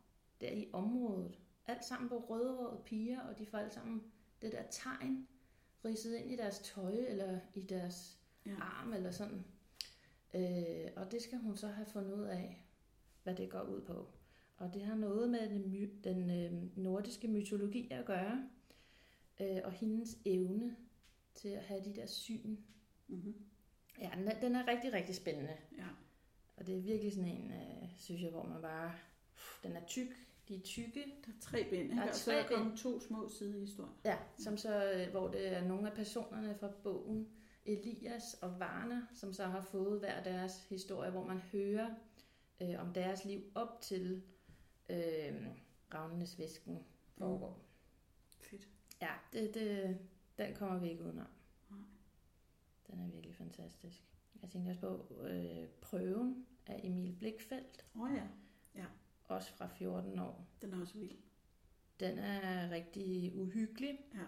[0.41, 4.03] der i området, alt sammen på rødhårede piger, og de får alle sammen
[4.41, 5.27] det der tegn
[5.85, 8.55] ridset ind i deres tøj, eller i deres ja.
[8.59, 9.45] arm, eller sådan.
[10.33, 12.65] Øh, og det skal hun så have fundet ud af,
[13.23, 14.14] hvad det går ud på.
[14.57, 18.49] Og det har noget med den, den øh, nordiske mytologi at gøre,
[19.41, 20.75] øh, og hendes evne
[21.33, 22.57] til at have de der syn.
[23.07, 23.35] Mm-hmm.
[24.01, 25.57] Ja, den er, den er rigtig, rigtig spændende.
[25.77, 25.87] Ja.
[26.57, 28.91] Og det er virkelig sådan en, øh, synes jeg, hvor man bare...
[29.35, 30.07] Pff, den er tyk,
[30.47, 31.03] de er tykke.
[31.25, 31.95] Der er tre bind, ikke?
[31.95, 33.91] Der er og så er der to små sidehistorier.
[34.05, 37.27] Ja, som så, øh, hvor det er nogle af personerne fra bogen,
[37.65, 41.89] Elias og Varner, som så har fået hver deres historie, hvor man hører
[42.61, 44.23] øh, om deres liv op til
[44.89, 45.47] øh,
[45.93, 46.79] Ravnenes Væsken
[47.17, 47.49] foregår.
[47.49, 48.43] Mm.
[48.43, 48.69] Fedt.
[49.01, 49.97] Ja, det, det,
[50.37, 51.27] den kommer vi ikke udenom.
[51.69, 51.79] Nej.
[52.87, 54.03] Den er virkelig fantastisk.
[54.41, 57.85] Jeg tænkte også på øh, Prøven af Emil Blikfeldt.
[57.95, 58.27] Åh oh, ja.
[58.75, 58.85] ja.
[59.23, 60.47] Også fra 14 år.
[60.61, 61.17] Den er også vild.
[61.99, 63.99] Den er rigtig uhyggelig.
[64.13, 64.25] Ja.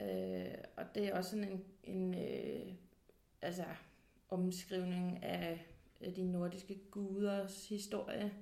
[0.00, 2.74] Øh, og det er også sådan en, en øh,
[3.42, 3.64] altså,
[4.28, 5.66] omskrivning af
[6.16, 8.34] de nordiske guders historie.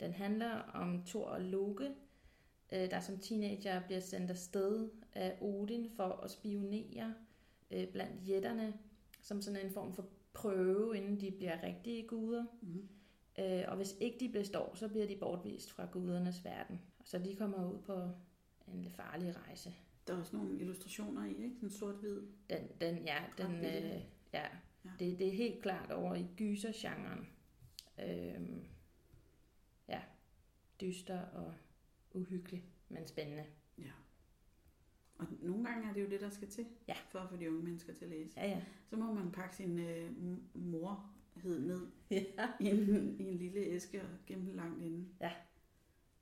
[0.00, 1.90] Den handler om Thor og Loke,
[2.72, 7.14] øh, der som teenager bliver sendt afsted af Odin for at spionere
[7.70, 8.74] øh, blandt jætterne,
[9.22, 12.44] som sådan en form for prøve, inden de bliver rigtige guder.
[12.62, 12.88] Mm.
[13.38, 16.80] Øh, og hvis ikke de består, så bliver de bortvist fra gudernes verden.
[17.04, 18.02] Så de kommer ud på
[18.72, 19.74] en lidt farlig rejse.
[20.06, 21.54] Der er også nogle illustrationer i, ikke?
[21.54, 22.20] Sådan sort-hvid.
[22.50, 24.00] Den, den, ja, den, øh,
[24.32, 24.42] ja.
[24.84, 24.90] ja.
[24.98, 27.28] Det, det er helt klart over i gyser-genren.
[27.98, 28.64] Øhm,
[30.80, 31.54] dyster og
[32.12, 33.44] uhyggelig, men spændende.
[33.78, 33.90] Ja.
[35.18, 36.94] Og nogle gange er det jo det, der skal til, ja.
[37.08, 38.40] for at få de unge mennesker til at læse.
[38.40, 38.62] Ja, ja.
[38.90, 40.10] Så må man pakke sin øh,
[40.54, 42.48] morhed ned ja.
[42.60, 45.08] i, en, i en lille æske og gemme den langt inde.
[45.20, 45.32] Ja.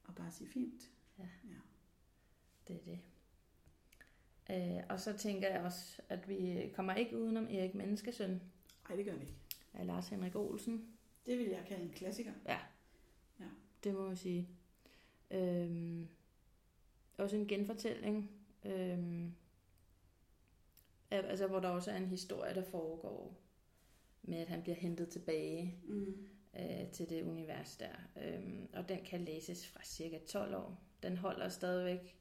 [0.05, 0.90] Og bare sige fint.
[1.18, 1.24] Ja.
[1.44, 1.57] ja.
[2.68, 3.00] Det er det.
[4.50, 8.42] Øh, og så tænker jeg også, at vi kommer ikke udenom Erik Menneskesøn.
[8.88, 9.34] Nej, det gør vi ikke.
[9.74, 10.88] Af Lars Henrik Olsen.
[11.26, 12.32] Det vil jeg kalde en klassiker.
[12.46, 12.59] Ja.
[13.85, 14.49] Det må man sige.
[15.30, 16.09] Øhm,
[17.18, 18.30] også en genfortælling.
[18.64, 19.35] Øhm,
[21.11, 23.41] altså, hvor der også er en historie, der foregår
[24.22, 26.26] med, at han bliver hentet tilbage mm.
[26.61, 27.95] øh, til det univers der.
[28.22, 30.80] Øhm, og den kan læses fra cirka 12 år.
[31.03, 32.16] Den holder stadigvæk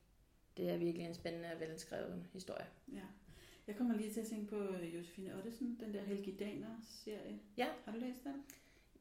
[0.57, 2.66] det er virkelig en spændende og velskrevet historie.
[2.93, 3.01] Ja.
[3.68, 7.39] Jeg kommer lige til at tænke på øh, Josefine Ottesen, den der Helgi Daner-serie.
[7.57, 7.68] Ja.
[7.86, 8.43] Har du læst den?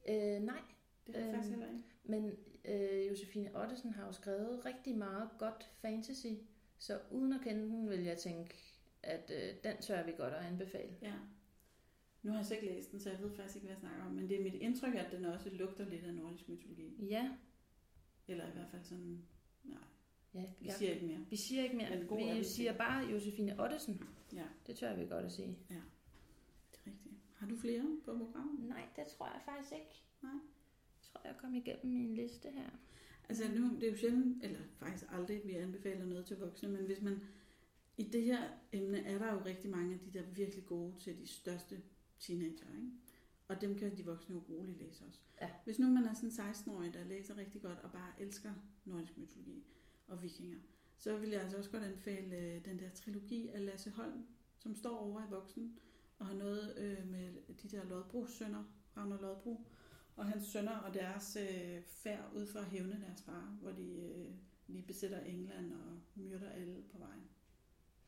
[0.09, 0.61] Øh, nej.
[1.07, 1.83] Det har jeg faktisk heller ikke.
[2.05, 2.33] Men
[2.65, 6.27] øh, Josefine Ottesen har jo skrevet rigtig meget godt fantasy,
[6.79, 8.55] så uden at kende den, vil jeg tænke,
[9.03, 10.97] at øh, den tør vi godt at anbefale.
[11.03, 11.15] Ja.
[12.23, 14.05] Nu har jeg så ikke læst den, så jeg ved faktisk ikke, hvad jeg snakker
[14.05, 17.07] om, men det er mit indtryk, at den også lugter lidt af nordisk mytologi.
[17.07, 17.31] Ja.
[18.29, 19.23] Eller i hvert fald sådan,
[19.65, 19.79] nej,
[20.35, 21.27] Ja, vi ja, siger ikke mere.
[21.31, 22.05] Vi siger ikke mere.
[22.09, 24.09] God vi siger bare Josefine Ottesen.
[24.33, 24.45] Ja.
[24.67, 25.59] Det tør vi godt at sige.
[25.71, 25.75] Ja,
[26.71, 27.15] det er rigtigt.
[27.37, 28.69] Har du flere på programmet?
[28.69, 30.03] Nej, det tror jeg faktisk ikke.
[30.23, 30.33] Nej.
[31.13, 32.71] Tror, jeg kom igennem min liste her.
[33.29, 36.85] Altså nu, det er jo sjældent, eller faktisk aldrig, vi anbefaler noget til voksne, men
[36.87, 37.21] hvis man,
[37.97, 41.19] i det her emne er der jo rigtig mange af de der virkelig gode til
[41.19, 41.83] de største
[42.21, 42.91] teenager, ikke?
[43.49, 45.19] Og dem kan de voksne jo roligt læse også.
[45.41, 45.51] Ja.
[45.65, 48.53] Hvis nu man er sådan 16-årig, der læser rigtig godt og bare elsker
[48.85, 49.65] nordisk mytologi,
[50.09, 50.59] og vikinger.
[50.99, 54.27] Så vil jeg altså også godt anbefale øh, den der trilogi af Lasse Holm,
[54.59, 55.79] som står over i voksen,
[56.19, 57.33] og har noget øh, med
[57.63, 58.65] de der Lodbro sønner,
[58.97, 59.67] Ragnar Lodbro,
[60.17, 63.93] og hans sønner og deres øh, færd ud for at hævne deres far, hvor de
[63.93, 64.35] øh,
[64.67, 67.23] lige besætter England og myrder alle på vejen.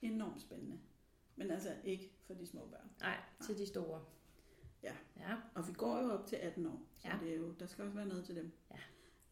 [0.02, 0.78] Enormt spændende.
[1.36, 2.90] Men altså ikke for de små børn.
[3.00, 4.04] Nej, til de store.
[4.82, 4.94] Ja.
[5.16, 5.36] Ja.
[5.54, 7.18] Og vi går jo op til 18 år, så Ja.
[7.22, 8.52] det er jo, der skal også være noget til dem.
[8.70, 8.78] Ja.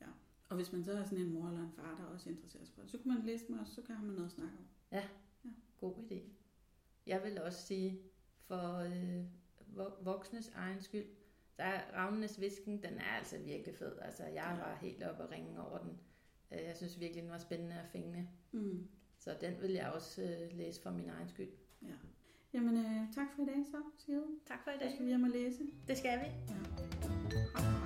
[0.01, 0.07] ja.
[0.49, 2.75] Og hvis man så er sådan en mor eller en far, der også interesserer sig
[2.75, 4.65] for det, så kunne man læse dem også, så kan man noget at snakke om.
[5.81, 6.21] God idé.
[7.07, 8.01] Jeg vil også sige,
[8.47, 9.25] for øh,
[9.77, 11.07] vo- voksnes egen skyld,
[11.63, 13.93] der er Ravnenes Visken, den er altså virkelig fed.
[14.03, 15.99] Altså, jeg var helt oppe og ringe over den.
[16.53, 18.29] Øh, Jeg synes virkelig, den var spændende og fængende.
[18.53, 18.89] Mm.
[19.19, 21.51] Så den vil jeg også øh, læse for min egen skyld.
[21.83, 21.93] Ja.
[22.55, 24.23] Jamen, øh, tak for i dag så, Sigrid.
[24.47, 24.91] Tak for i Så dag.
[24.93, 25.59] skal vi hjem og læse.
[25.89, 26.25] Det skal vi.
[26.25, 26.55] Ja.
[27.59, 27.82] Hej.